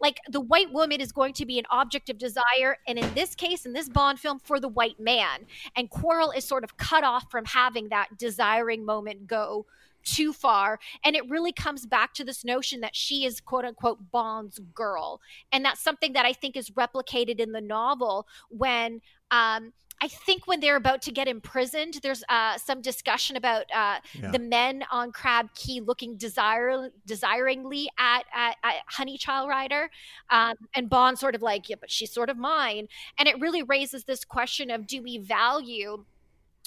[0.00, 3.34] like the white woman is going to be an object of desire and in this
[3.34, 7.02] case in this bond film for the white man and quarrel is sort of cut
[7.02, 9.66] off from having that desiring moment go
[10.04, 10.78] too far.
[11.04, 15.20] And it really comes back to this notion that she is quote unquote Bond's girl.
[15.52, 19.00] And that's something that I think is replicated in the novel when
[19.30, 19.72] um,
[20.02, 24.30] I think when they're about to get imprisoned, there's uh, some discussion about uh, yeah.
[24.30, 29.90] the men on Crab Key looking desire desiringly at, at, at Honey Child Rider,
[30.30, 33.62] um, and Bond sort of like, yeah, but she's sort of mine, and it really
[33.62, 36.04] raises this question of do we value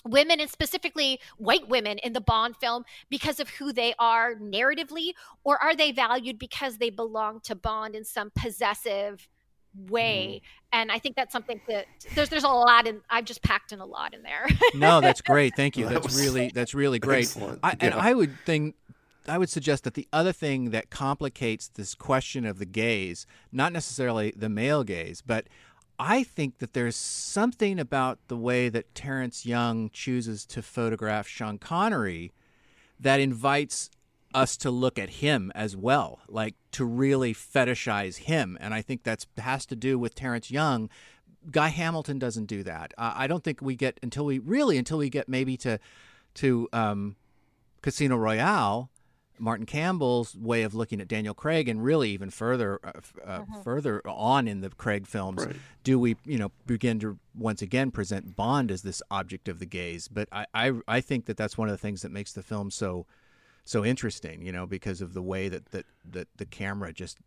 [0.05, 5.13] women and specifically white women in the Bond film because of who they are narratively,
[5.43, 9.27] or are they valued because they belong to Bond in some possessive
[9.89, 10.41] way.
[10.43, 10.47] Mm.
[10.71, 13.79] and i think that's something that there's there's a lot in i've just packed in
[13.79, 14.47] a lot in there.
[14.75, 15.55] No that's great.
[15.55, 15.87] Thank you.
[15.87, 17.35] That's really that's really great.
[17.63, 17.75] I, yeah.
[17.79, 18.75] and i would think
[19.27, 23.71] I would suggest that the other thing that complicates this question of the gaze, not
[23.71, 25.47] necessarily the male gaze, but
[25.97, 31.57] I think that there's something about the way that Terrence Young chooses to photograph Sean
[31.57, 32.33] Connery
[32.99, 33.89] that invites
[34.33, 38.57] us to look at him as well, like to really fetishize him.
[38.59, 40.89] And I think that has to do with Terrence Young.
[41.51, 42.93] Guy Hamilton doesn't do that.
[42.97, 45.79] Uh, I don't think we get until we really until we get maybe to
[46.35, 47.15] to um,
[47.81, 48.89] Casino Royale.
[49.39, 52.91] Martin Campbell's way of looking at Daniel Craig, and really even further, uh,
[53.25, 53.61] uh, mm-hmm.
[53.61, 55.55] further on in the Craig films, right.
[55.83, 59.65] do we, you know, begin to once again present Bond as this object of the
[59.65, 60.07] gaze?
[60.07, 62.69] But I, I, I think that that's one of the things that makes the film
[62.69, 63.07] so
[63.65, 67.17] so interesting, you know, because of the way that that that the camera just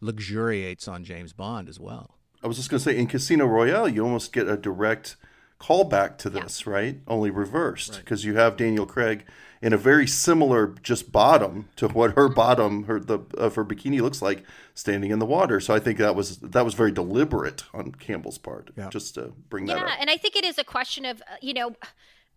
[0.00, 2.16] luxuriates on James Bond as well.
[2.42, 5.16] I was just going to say in Casino Royale, you almost get a direct
[5.60, 6.72] callback to this, yeah.
[6.72, 7.00] right?
[7.06, 8.32] Only reversed because right.
[8.32, 9.26] you have Daniel Craig
[9.62, 14.00] in a very similar just bottom to what her bottom her the of her bikini
[14.00, 14.42] looks like
[14.74, 15.60] standing in the water.
[15.60, 18.88] So I think that was that was very deliberate on Campbell's part, yeah.
[18.88, 19.88] just to bring that yeah, up.
[19.90, 21.74] Yeah, and I think it is a question of uh, you know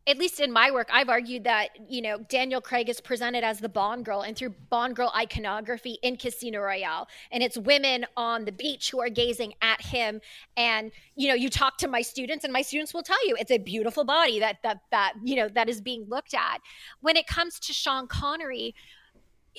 [0.06, 3.60] at least in my work, I've argued that, you know, Daniel Craig is presented as
[3.60, 7.08] the Bond girl and through Bond girl iconography in Casino Royale.
[7.32, 10.20] And it's women on the beach who are gazing at him.
[10.58, 13.51] And, you know, you talk to my students and my students will tell you it's
[13.51, 16.60] a beautiful body that, that, that, you know, that is being looked at.
[16.99, 18.76] When it comes to Sean Connery,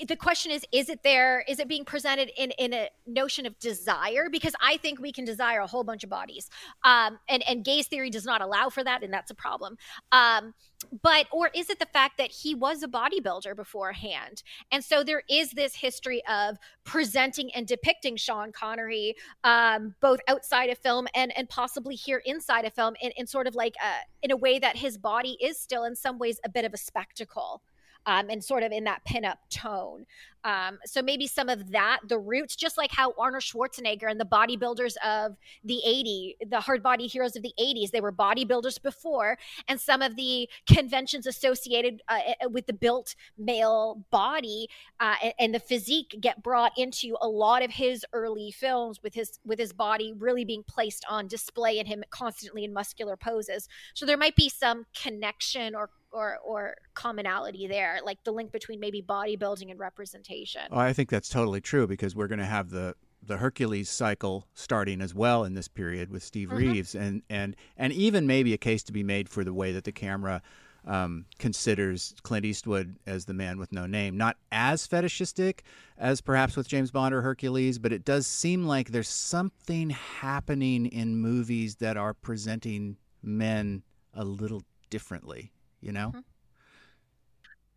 [0.06, 1.44] the question is is it there?
[1.48, 4.28] Is it being presented in in a notion of desire?
[4.30, 6.50] Because i think we can desire a whole bunch of bodies.
[6.82, 9.76] Um, and and gaze theory does not allow for that and that's a problem.
[10.12, 10.54] Um,
[11.02, 14.42] but or is it the fact that he was a bodybuilder beforehand?
[14.70, 19.14] And so there is this history of presenting and depicting sean connery
[19.44, 23.46] um, both outside of film and and possibly here inside of film in, in sort
[23.46, 26.48] of like a, in a way that his body is still in some ways a
[26.48, 27.62] bit of a spectacle
[28.06, 30.06] um, and sort of in that pinup tone.
[30.44, 34.26] Um, so maybe some of that, the roots, just like how Arnold Schwarzenegger and the
[34.26, 39.38] bodybuilders of the 80s, the hard body heroes of the 80s, they were bodybuilders before,
[39.68, 44.68] and some of the conventions associated uh, eh, eh, with the built male body
[45.00, 49.14] uh, and, and the physique get brought into a lot of his early films with
[49.14, 53.66] his with his body really being placed on display and him constantly in muscular poses.
[53.94, 58.80] So there might be some connection or or or commonality there, like the link between
[58.80, 60.62] maybe bodybuilding and representation.
[60.70, 62.94] Oh, I think that's totally true because we're going to have the
[63.26, 66.58] the Hercules cycle starting as well in this period with Steve mm-hmm.
[66.58, 69.84] Reeves, and and and even maybe a case to be made for the way that
[69.84, 70.40] the camera
[70.86, 74.16] um, considers Clint Eastwood as the man with no name.
[74.16, 75.64] Not as fetishistic
[75.98, 80.86] as perhaps with James Bond or Hercules, but it does seem like there's something happening
[80.86, 85.50] in movies that are presenting men a little differently
[85.84, 86.08] you know?
[86.08, 86.20] Mm-hmm.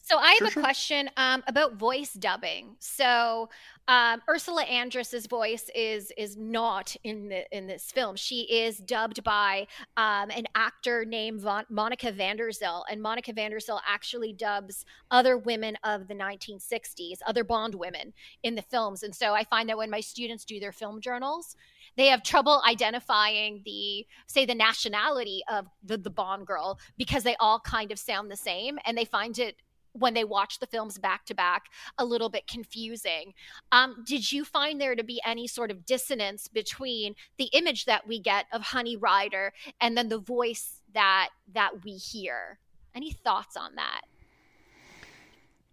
[0.02, 0.64] So I have sure, a sure.
[0.64, 2.78] question um, about voice dubbing.
[2.80, 3.50] So
[3.90, 8.16] um, Ursula Andress's voice is is not in the in this film.
[8.16, 13.34] She is dubbed by um, an actor named Von- Monica van der Zyl, and Monica
[13.34, 18.62] van der Zyl actually dubs other women of the 1960s, other Bond women in the
[18.62, 19.04] films.
[19.04, 21.58] And so I find that when my students do their film journals,
[21.98, 27.36] they have trouble identifying the say the nationality of the the Bond girl because they
[27.40, 29.58] all kind of sound the same, and they find it
[29.94, 31.66] when they watch the films back to back
[31.98, 33.34] a little bit confusing.
[33.72, 38.08] Um, did you find there to be any sort of dissonance between the image that
[38.08, 42.60] we get of Honey Ryder and then the voice that that we hear?
[42.96, 44.02] Any thoughts on that?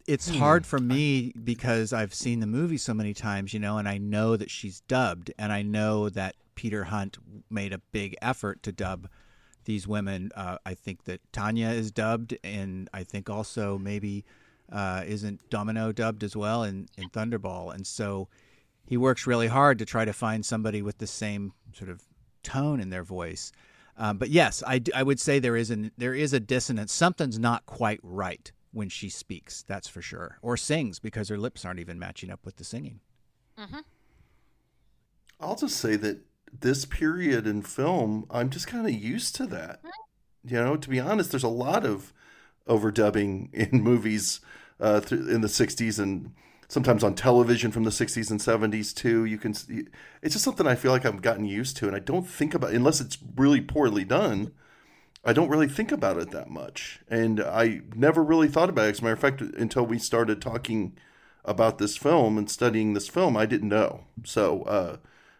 [0.07, 0.39] It's hmm.
[0.39, 3.99] hard for me because I've seen the movie so many times, you know, and I
[3.99, 7.19] know that she's dubbed, and I know that Peter Hunt
[7.51, 9.09] made a big effort to dub
[9.65, 10.31] these women.
[10.37, 14.25] Uh, I think that Tanya is dubbed, and I think also maybe
[14.71, 18.29] uh, isn't Domino dubbed as well in, in Thunderball, and so
[18.87, 22.03] he works really hard to try to find somebody with the same sort of
[22.43, 23.53] tone in their voice.
[23.97, 26.93] Um, but yes, I, I would say there is an there is a dissonance.
[26.93, 29.63] Something's not quite right when she speaks.
[29.63, 33.01] That's for sure, or sings because her lips aren't even matching up with the singing.
[33.59, 33.81] Mm-hmm.
[35.41, 36.21] I'll just say that
[36.61, 39.81] this period in film, I'm just kind of used to that.
[40.45, 42.13] You know, to be honest, there's a lot of
[42.69, 44.41] overdubbing in movies
[44.81, 46.33] uh, in the 60s and
[46.69, 49.25] sometimes on television from the 60s and 70s too.
[49.25, 49.53] You can
[50.23, 52.73] it's just something I feel like I've gotten used to and I don't think about
[52.73, 54.53] unless it's really poorly done.
[55.25, 57.01] I don't really think about it that much.
[57.09, 58.91] And I never really thought about it.
[58.91, 60.97] As a matter of fact, until we started talking
[61.45, 64.05] about this film and studying this film, I didn't know.
[64.25, 64.97] So, uh,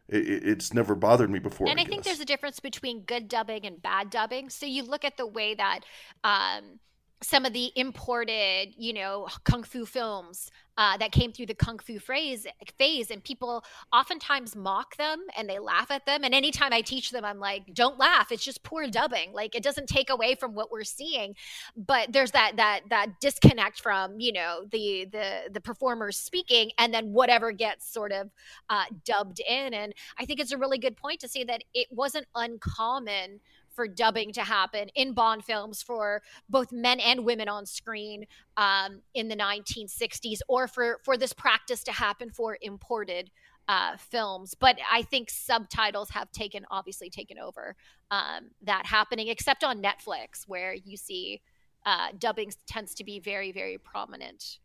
[0.09, 1.69] it, it's never bothered me before.
[1.69, 4.51] And I, I think there's a difference between good dubbing and bad dubbing.
[4.51, 5.81] So you look at the way that
[6.23, 6.81] um,
[7.23, 11.79] some of the imported, you know, kung fu films uh, that came through the kung
[11.79, 12.47] fu phrase
[12.79, 16.25] phase, and people oftentimes mock them and they laugh at them.
[16.25, 18.33] And anytime I teach them, I'm like, "Don't laugh.
[18.33, 19.33] It's just poor dubbing.
[19.33, 21.35] Like it doesn't take away from what we're seeing."
[21.77, 26.93] But there's that that that disconnect from you know the the the performers speaking, and
[26.93, 28.31] then whatever gets sort of
[28.69, 29.75] uh, dubbed in.
[29.75, 33.41] And I think it's a really good point to say that it wasn't uncommon
[33.75, 39.03] for dubbing to happen in Bond films for both men and women on screen um,
[39.15, 43.31] in the 1960s, or for for this practice to happen for imported
[43.69, 44.55] uh, films.
[44.55, 47.77] But I think subtitles have taken obviously taken over
[48.11, 51.41] um, that happening, except on Netflix, where you see
[51.87, 54.59] uh, dubbing tends to be very very prominent.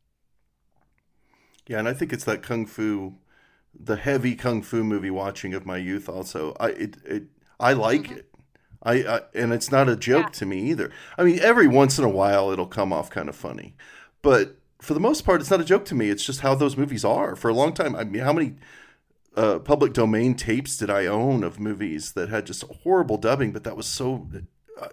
[1.68, 3.18] Yeah, and I think it's that kung fu,
[3.80, 6.10] the heavy kung fu movie watching of my youth.
[6.10, 7.24] Also, I it, it
[7.60, 8.18] I like mm-hmm.
[8.18, 8.29] it.
[8.84, 10.40] I, I, and it's not a joke yeah.
[10.40, 10.92] to me either.
[11.18, 13.76] I mean, every once in a while it'll come off kind of funny,
[14.22, 16.10] but for the most part, it's not a joke to me.
[16.10, 17.36] It's just how those movies are.
[17.36, 18.56] For a long time, I mean, how many
[19.36, 23.64] uh, public domain tapes did I own of movies that had just horrible dubbing, but
[23.66, 24.28] that was so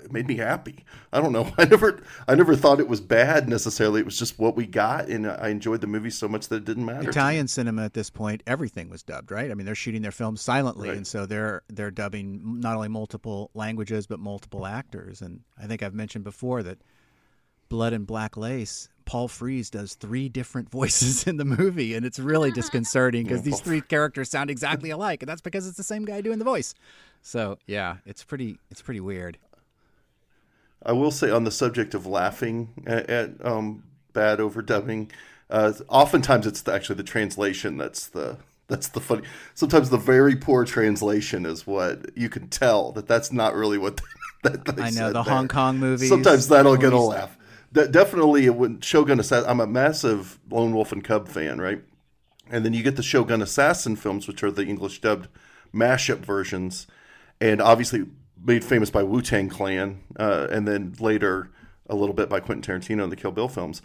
[0.03, 0.85] it made me happy.
[1.13, 1.53] I don't know.
[1.59, 4.01] I never, I never thought it was bad necessarily.
[4.01, 6.65] It was just what we got, and I enjoyed the movie so much that it
[6.65, 7.11] didn't matter.
[7.11, 9.51] Italian cinema at this point, everything was dubbed, right?
[9.51, 10.97] I mean, they're shooting their films silently, right.
[10.97, 15.23] and so they're they're dubbing not only multiple languages but multiple actors.
[15.23, 16.79] And I think I've mentioned before that
[17.69, 18.89] Blood and Black Lace.
[19.05, 23.61] Paul Frees does three different voices in the movie, and it's really disconcerting because these
[23.61, 26.75] three characters sound exactly alike, and that's because it's the same guy doing the voice.
[27.23, 29.39] So yeah, it's pretty it's pretty weird.
[30.85, 35.11] I will say on the subject of laughing at, at um, bad overdubbing,
[35.51, 39.23] uh, oftentimes it's the, actually the translation that's the that's the funny.
[39.55, 44.01] Sometimes the very poor translation is what you can tell that that's not really what
[44.43, 45.35] they, that they I know the there.
[45.35, 46.09] Hong Kong movies.
[46.09, 47.37] Sometimes that'll get a laugh.
[47.73, 51.83] De- definitely, when Shogun Assassin, I'm a massive Lone Wolf and Cub fan, right?
[52.51, 55.29] And then you get the Shogun Assassin films, which are the English dubbed
[55.75, 56.87] mashup versions,
[57.41, 58.07] and obviously
[58.47, 61.51] made famous by Wu Tang Clan, uh, and then later
[61.89, 63.83] a little bit by Quentin Tarantino in the Kill Bill films.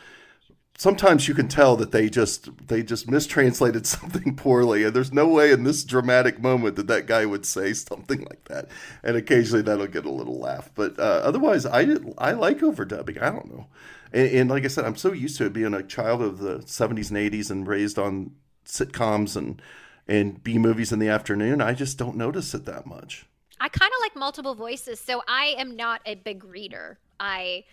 [0.77, 5.27] Sometimes you can tell that they just they just mistranslated something poorly, and there's no
[5.27, 8.67] way in this dramatic moment that that guy would say something like that.
[9.03, 13.21] And occasionally that'll get a little laugh, but uh, otherwise, I I like overdubbing.
[13.21, 13.67] I don't know,
[14.13, 16.59] and, and like I said, I'm so used to it being a child of the
[16.59, 18.31] 70s and 80s and raised on
[18.65, 19.61] sitcoms and
[20.07, 21.61] and B movies in the afternoon.
[21.61, 23.27] I just don't notice it that much.
[23.61, 26.97] I kind of like multiple voices, so I am not a big reader.
[27.19, 27.63] I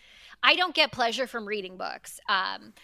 [0.42, 2.20] I don't get pleasure from reading books.
[2.28, 2.74] Um,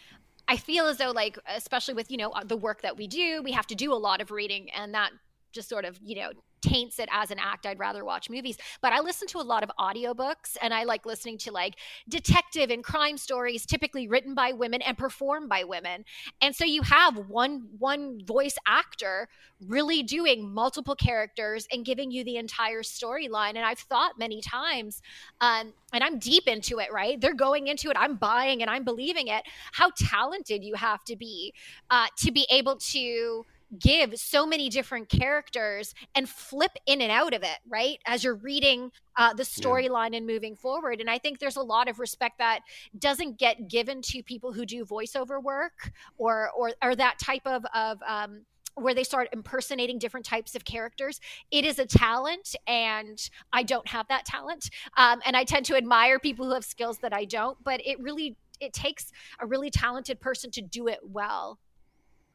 [0.49, 3.53] I feel as though, like, especially with you know the work that we do, we
[3.53, 5.11] have to do a lot of reading, and that
[5.53, 6.31] just sort of you know
[6.65, 7.67] taints it as an act.
[7.67, 8.57] I'd rather watch movies.
[8.81, 11.75] But I listen to a lot of audiobooks and I like listening to like
[12.09, 16.05] detective and crime stories typically written by women and performed by women.
[16.41, 19.29] And so you have one one voice actor
[19.67, 23.51] really doing multiple characters and giving you the entire storyline.
[23.51, 25.01] And I've thought many times,
[25.41, 27.21] um, and I'm deep into it, right?
[27.21, 29.45] They're going into it, I'm buying and I'm believing it.
[29.73, 31.55] How talented you have to be
[31.91, 33.45] uh, to be able to
[33.79, 37.99] give so many different characters and flip in and out of it, right?
[38.07, 40.19] As you're reading uh, the storyline yeah.
[40.19, 41.01] and moving forward.
[41.01, 42.61] And I think there's a lot of respect that
[42.99, 47.65] doesn't get given to people who do voiceover work or or or that type of
[47.75, 48.43] of um,
[48.77, 51.21] where they start impersonating different types of characters.
[51.51, 53.19] It is a talent, and
[53.53, 54.71] I don't have that talent.
[54.97, 57.57] Um, and I tend to admire people who have skills that I don't.
[57.63, 61.59] But it really it takes a really talented person to do it well.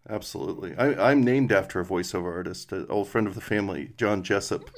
[0.10, 0.76] Absolutely.
[0.76, 4.70] I, am named after a voiceover artist, an old friend of the family, John Jessup.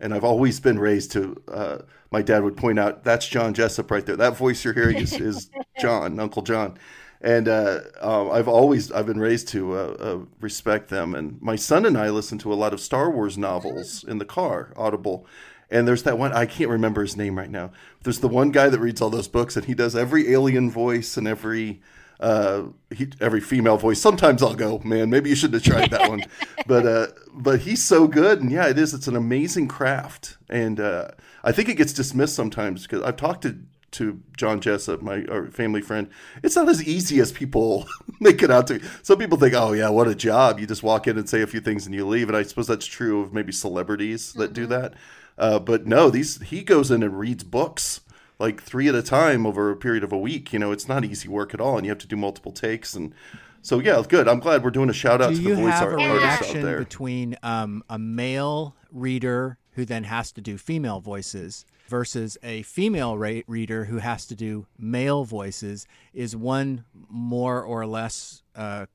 [0.00, 1.78] And I've always been raised to, uh,
[2.10, 4.16] my dad would point out, that's John Jessup right there.
[4.16, 5.50] That voice you're hearing is, is
[5.80, 6.78] John, Uncle John.
[7.20, 11.14] And uh, uh, I've always, I've been raised to uh, uh, respect them.
[11.14, 14.24] And my son and I listen to a lot of Star Wars novels in the
[14.24, 15.26] car, Audible.
[15.70, 17.70] And there's that one I can't remember his name right now.
[18.02, 21.18] There's the one guy that reads all those books, and he does every alien voice
[21.18, 21.82] and every
[22.20, 24.00] uh, he, every female voice.
[24.00, 26.22] Sometimes I'll go, man, maybe you shouldn't have tried that one.
[26.66, 28.94] but uh, but he's so good, and yeah, it is.
[28.94, 31.08] It's an amazing craft, and uh,
[31.42, 33.58] I think it gets dismissed sometimes because I've talked to
[33.92, 36.08] to John Jessup, my family friend.
[36.44, 37.86] It's not as easy as people
[38.20, 38.80] make it out to.
[39.02, 40.60] Some people think, oh yeah, what a job!
[40.60, 42.28] You just walk in and say a few things and you leave.
[42.28, 44.62] And I suppose that's true of maybe celebrities that mm-hmm.
[44.62, 44.94] do that.
[45.38, 48.02] Uh, but no, these he goes in and reads books
[48.40, 50.52] like three at a time over a period of a week.
[50.52, 52.94] You know, it's not easy work at all, and you have to do multiple takes.
[52.94, 53.14] And
[53.62, 54.26] so, yeah, good.
[54.26, 56.78] I'm glad we're doing a shout out do to the voice art artists out there.
[56.78, 63.18] Between um, a male reader who then has to do female voices versus a female
[63.18, 68.86] reader who has to do male voices, is one more or less uh,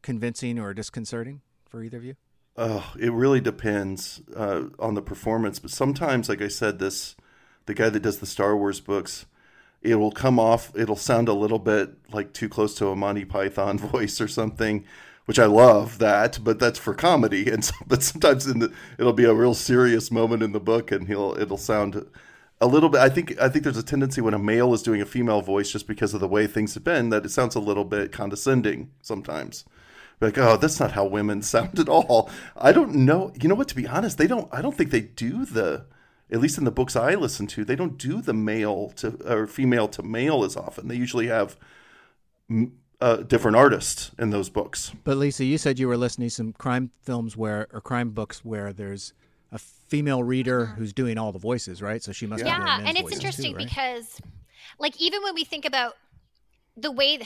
[0.00, 2.14] convincing or disconcerting for either of you?
[2.56, 5.58] Oh, it really depends uh, on the performance.
[5.58, 7.14] But sometimes, like I said, this
[7.70, 9.26] the guy that does the Star Wars books,
[9.80, 13.24] it will come off, it'll sound a little bit like too close to a Monty
[13.24, 14.84] Python voice or something,
[15.26, 17.48] which I love that, but that's for comedy.
[17.52, 20.90] And so, but sometimes in the, it'll be a real serious moment in the book,
[20.90, 22.10] and he'll it'll sound
[22.60, 23.00] a little bit.
[23.00, 25.70] I think I think there's a tendency when a male is doing a female voice,
[25.70, 28.90] just because of the way things have been, that it sounds a little bit condescending
[29.00, 29.64] sometimes
[30.20, 33.68] like oh that's not how women sound at all i don't know you know what
[33.68, 35.86] to be honest they don't i don't think they do the
[36.32, 39.46] at least in the books I listen to, they don't do the male to or
[39.46, 40.88] female to male as often.
[40.88, 41.56] They usually have
[43.00, 44.92] uh, different artists in those books.
[45.04, 48.44] But Lisa, you said you were listening to some crime films where or crime books
[48.44, 49.12] where there's
[49.52, 50.74] a female reader uh-huh.
[50.74, 52.02] who's doing all the voices, right?
[52.02, 53.66] So she must have yeah, and it's interesting too, right?
[53.66, 54.20] because,
[54.78, 55.96] like, even when we think about
[56.76, 57.18] the way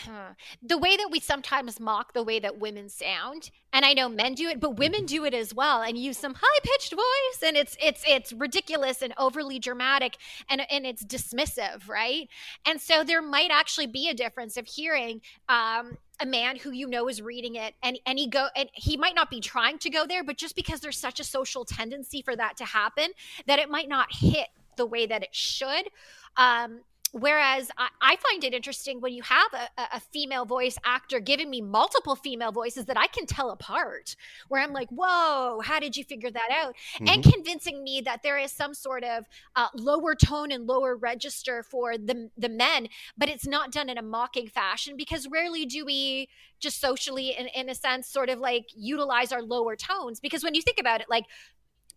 [0.63, 4.35] the way that we sometimes mock the way that women sound and i know men
[4.35, 5.17] do it but women mm-hmm.
[5.17, 9.03] do it as well and use some high pitched voice and it's it's it's ridiculous
[9.03, 10.17] and overly dramatic
[10.49, 12.29] and and it's dismissive right
[12.67, 16.87] and so there might actually be a difference of hearing um a man who you
[16.87, 19.91] know is reading it and and he go and he might not be trying to
[19.91, 23.11] go there but just because there's such a social tendency for that to happen
[23.47, 25.89] that it might not hit the way that it should
[26.37, 26.81] um
[27.15, 31.49] Whereas I, I, find it interesting when you have a, a, female voice actor giving
[31.49, 34.17] me multiple female voices that I can tell apart,
[34.49, 36.75] where I'm like, whoa, how did you figure that out?
[36.97, 37.09] Mm-hmm.
[37.09, 41.63] And convincing me that there is some sort of uh, lower tone and lower register
[41.63, 45.85] for the, the men, but it's not done in a mocking fashion because rarely do
[45.85, 50.19] we just socially, in, in a sense, sort of like utilize our lower tones.
[50.19, 51.27] Because when you think about it, like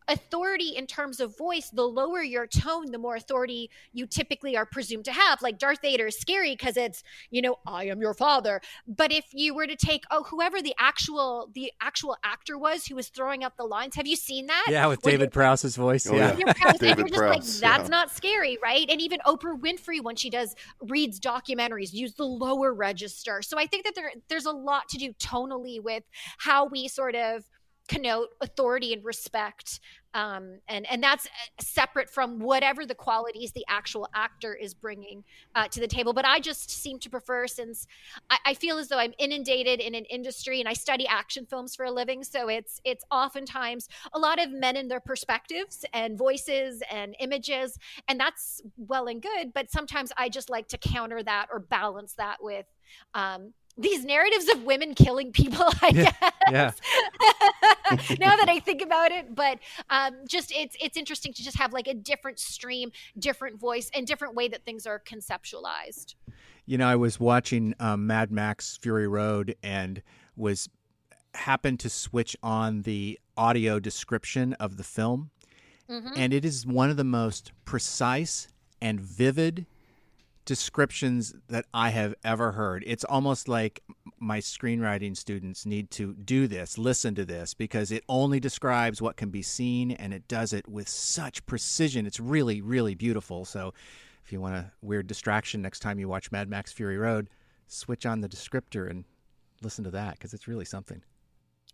[0.08, 4.66] authority in terms of voice, the lower your tone, the more authority you typically are
[4.66, 5.42] presumed to have.
[5.42, 8.62] Like Darth Vader is scary because it's, you know, I am your father.
[8.88, 12.96] But if you were to take, oh, whoever the actual the actual actor was who
[12.96, 14.66] was throwing up the lines, have you seen that?
[14.70, 16.08] Yeah, with David Prowse's voice.
[16.08, 16.36] Oh, yeah.
[16.38, 16.54] yeah.
[16.54, 17.96] Prowse, David and you're just Prowse, like, that's yeah.
[17.96, 18.90] not scary, right?
[18.90, 23.42] And even Oprah Winfrey, when she does reads documentaries, use the lower register.
[23.42, 26.04] So I think that there there's a lot to do tonally with
[26.38, 27.44] how we sort of
[27.88, 29.80] connote authority and respect
[30.14, 31.30] um, and and that's uh,
[31.60, 35.24] separate from whatever the qualities the actual actor is bringing
[35.54, 36.12] uh, to the table.
[36.12, 37.86] But i just seem to prefer since
[38.30, 41.76] I, I, feel as though i'm inundated in an industry and i study action films
[41.76, 46.18] for a living so it's it's oftentimes a lot of men and their perspectives and
[46.18, 47.78] voices and images
[48.08, 52.14] and that's well and good but sometimes i just like to counter that or balance
[52.14, 52.66] that with
[53.14, 56.12] um, these narratives of women killing people i yeah,
[56.50, 56.76] guess
[57.92, 58.16] yeah.
[58.20, 59.60] now that i think about it but
[59.90, 64.08] um, just it's it's interesting to just have like a different stream different voice and
[64.08, 66.16] different way that things are conceptualized
[66.66, 70.02] you know i was watching um, mad max fury road and
[70.36, 70.70] was
[71.34, 75.30] happened to switch on the audio description of the film
[75.90, 76.14] mm-hmm.
[76.16, 78.48] and it is one of the most precise
[78.82, 79.66] and vivid
[80.48, 82.84] descriptions that I have ever heard.
[82.88, 83.84] It's almost like
[84.18, 89.18] my screenwriting students need to do this, listen to this, because it only describes what
[89.18, 92.08] can be seen and it does it with such precision.
[92.08, 93.44] It's really, really beautiful.
[93.44, 93.74] So
[94.24, 97.28] if you want a weird distraction next time you watch Mad Max Fury Road,
[97.68, 99.04] switch on the descriptor and
[99.62, 101.04] listen to that because it's really something.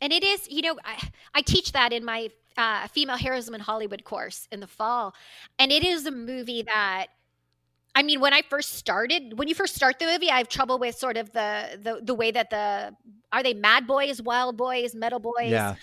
[0.01, 3.61] And it is, you know, I, I teach that in my uh, female heroism in
[3.61, 5.13] Hollywood course in the fall.
[5.59, 7.07] And it is a movie that–
[7.95, 10.79] I mean, when I first started, when you first start the movie, I have trouble
[10.79, 12.95] with sort of the the the way that the
[13.31, 15.75] are they mad boys, wild boys, metal boys, yeah.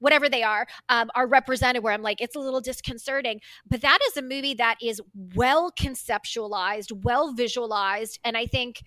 [0.00, 1.84] whatever they are, um, are represented.
[1.84, 3.40] Where I'm like, it's a little disconcerting.
[3.68, 5.00] But that is a movie that is
[5.34, 8.82] well conceptualized, well visualized, and I think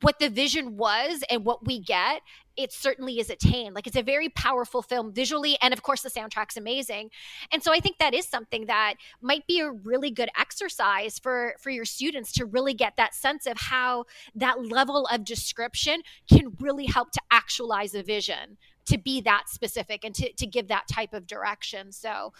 [0.00, 2.22] what the vision was and what we get
[2.56, 6.10] it certainly is attained like it's a very powerful film visually and of course the
[6.10, 7.10] soundtrack's amazing
[7.52, 11.54] and so i think that is something that might be a really good exercise for
[11.58, 14.04] for your students to really get that sense of how
[14.34, 20.04] that level of description can really help to actualize a vision to be that specific
[20.04, 22.32] and to, to give that type of direction so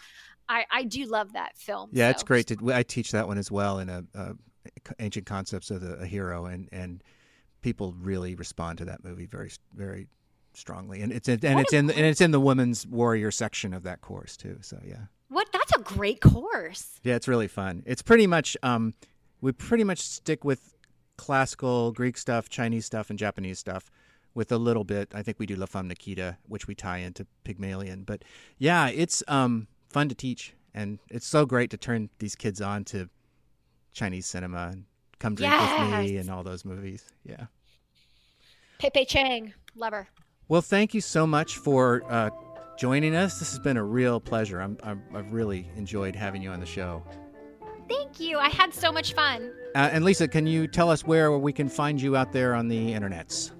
[0.49, 1.89] I, I do love that film.
[1.93, 2.11] Yeah, so.
[2.11, 2.47] it's great.
[2.47, 4.35] To, I teach that one as well in a, a
[4.99, 7.03] ancient concepts of the, a hero, and and
[7.63, 10.07] people really respond to that movie very very
[10.53, 13.83] strongly, and it's in, and it's in and it's in the women's warrior section of
[13.83, 14.57] that course too.
[14.61, 16.99] So yeah, what that's a great course.
[17.03, 17.81] Yeah, it's really fun.
[17.85, 18.93] It's pretty much um,
[19.41, 20.75] we pretty much stick with
[21.17, 23.89] classical Greek stuff, Chinese stuff, and Japanese stuff.
[24.35, 27.27] With a little bit, I think we do La Femme Nikita, which we tie into
[27.43, 28.03] Pygmalion.
[28.03, 28.23] But
[28.57, 32.83] yeah, it's um, fun to teach, and it's so great to turn these kids on
[32.85, 33.09] to
[33.93, 34.85] Chinese cinema and
[35.23, 35.79] Come Drink yes.
[35.79, 37.05] with Me and all those movies.
[37.23, 37.45] Yeah.
[38.79, 40.09] Pei-Pei Cheng, lover.
[40.49, 42.29] Well, thank you so much for uh,
[42.77, 43.39] joining us.
[43.39, 44.61] This has been a real pleasure.
[44.61, 47.01] I'm, i have really enjoyed having you on the show.
[47.87, 48.37] Thank you.
[48.37, 49.53] I had so much fun.
[49.75, 52.67] Uh, and Lisa, can you tell us where we can find you out there on
[52.67, 53.51] the internets?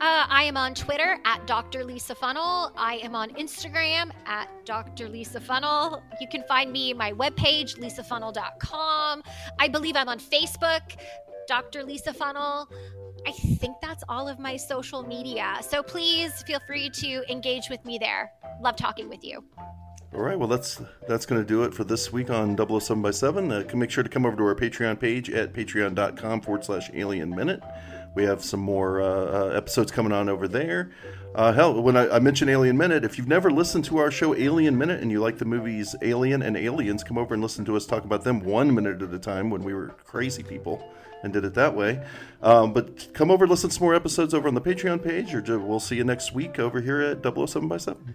[0.00, 1.84] Uh, I am on Twitter at Dr.
[1.84, 2.72] Lisa Funnell.
[2.74, 5.10] I am on Instagram at Dr.
[5.10, 6.00] Lisa Funnell.
[6.22, 9.22] You can find me my webpage, lisafunnell.com.
[9.58, 10.96] I believe I'm on Facebook,
[11.46, 11.84] Dr.
[11.84, 12.66] Lisa Funnell.
[13.26, 15.58] I think that's all of my social media.
[15.60, 18.32] So please feel free to engage with me there.
[18.62, 19.44] Love talking with you.
[20.12, 23.10] All right, well that's that's going to do it for this week on 007 by
[23.10, 23.52] 7.
[23.52, 27.30] Uh, make sure to come over to our Patreon page at patreon.com forward slash alien
[27.30, 27.60] minute.
[28.14, 30.90] We have some more uh, uh, episodes coming on over there.
[31.34, 34.34] Uh, hell, when I, I, mentioned Alien Minute, if you've never listened to our show
[34.34, 37.76] Alien Minute and you like the movies Alien and Aliens, come over and listen to
[37.76, 40.92] us talk about them one minute at a time when we were crazy people
[41.22, 42.04] and did it that way.
[42.42, 45.58] Um, but come over, listen to some more episodes over on the Patreon page, or
[45.60, 48.14] we'll see you next week over here at 007 by 7.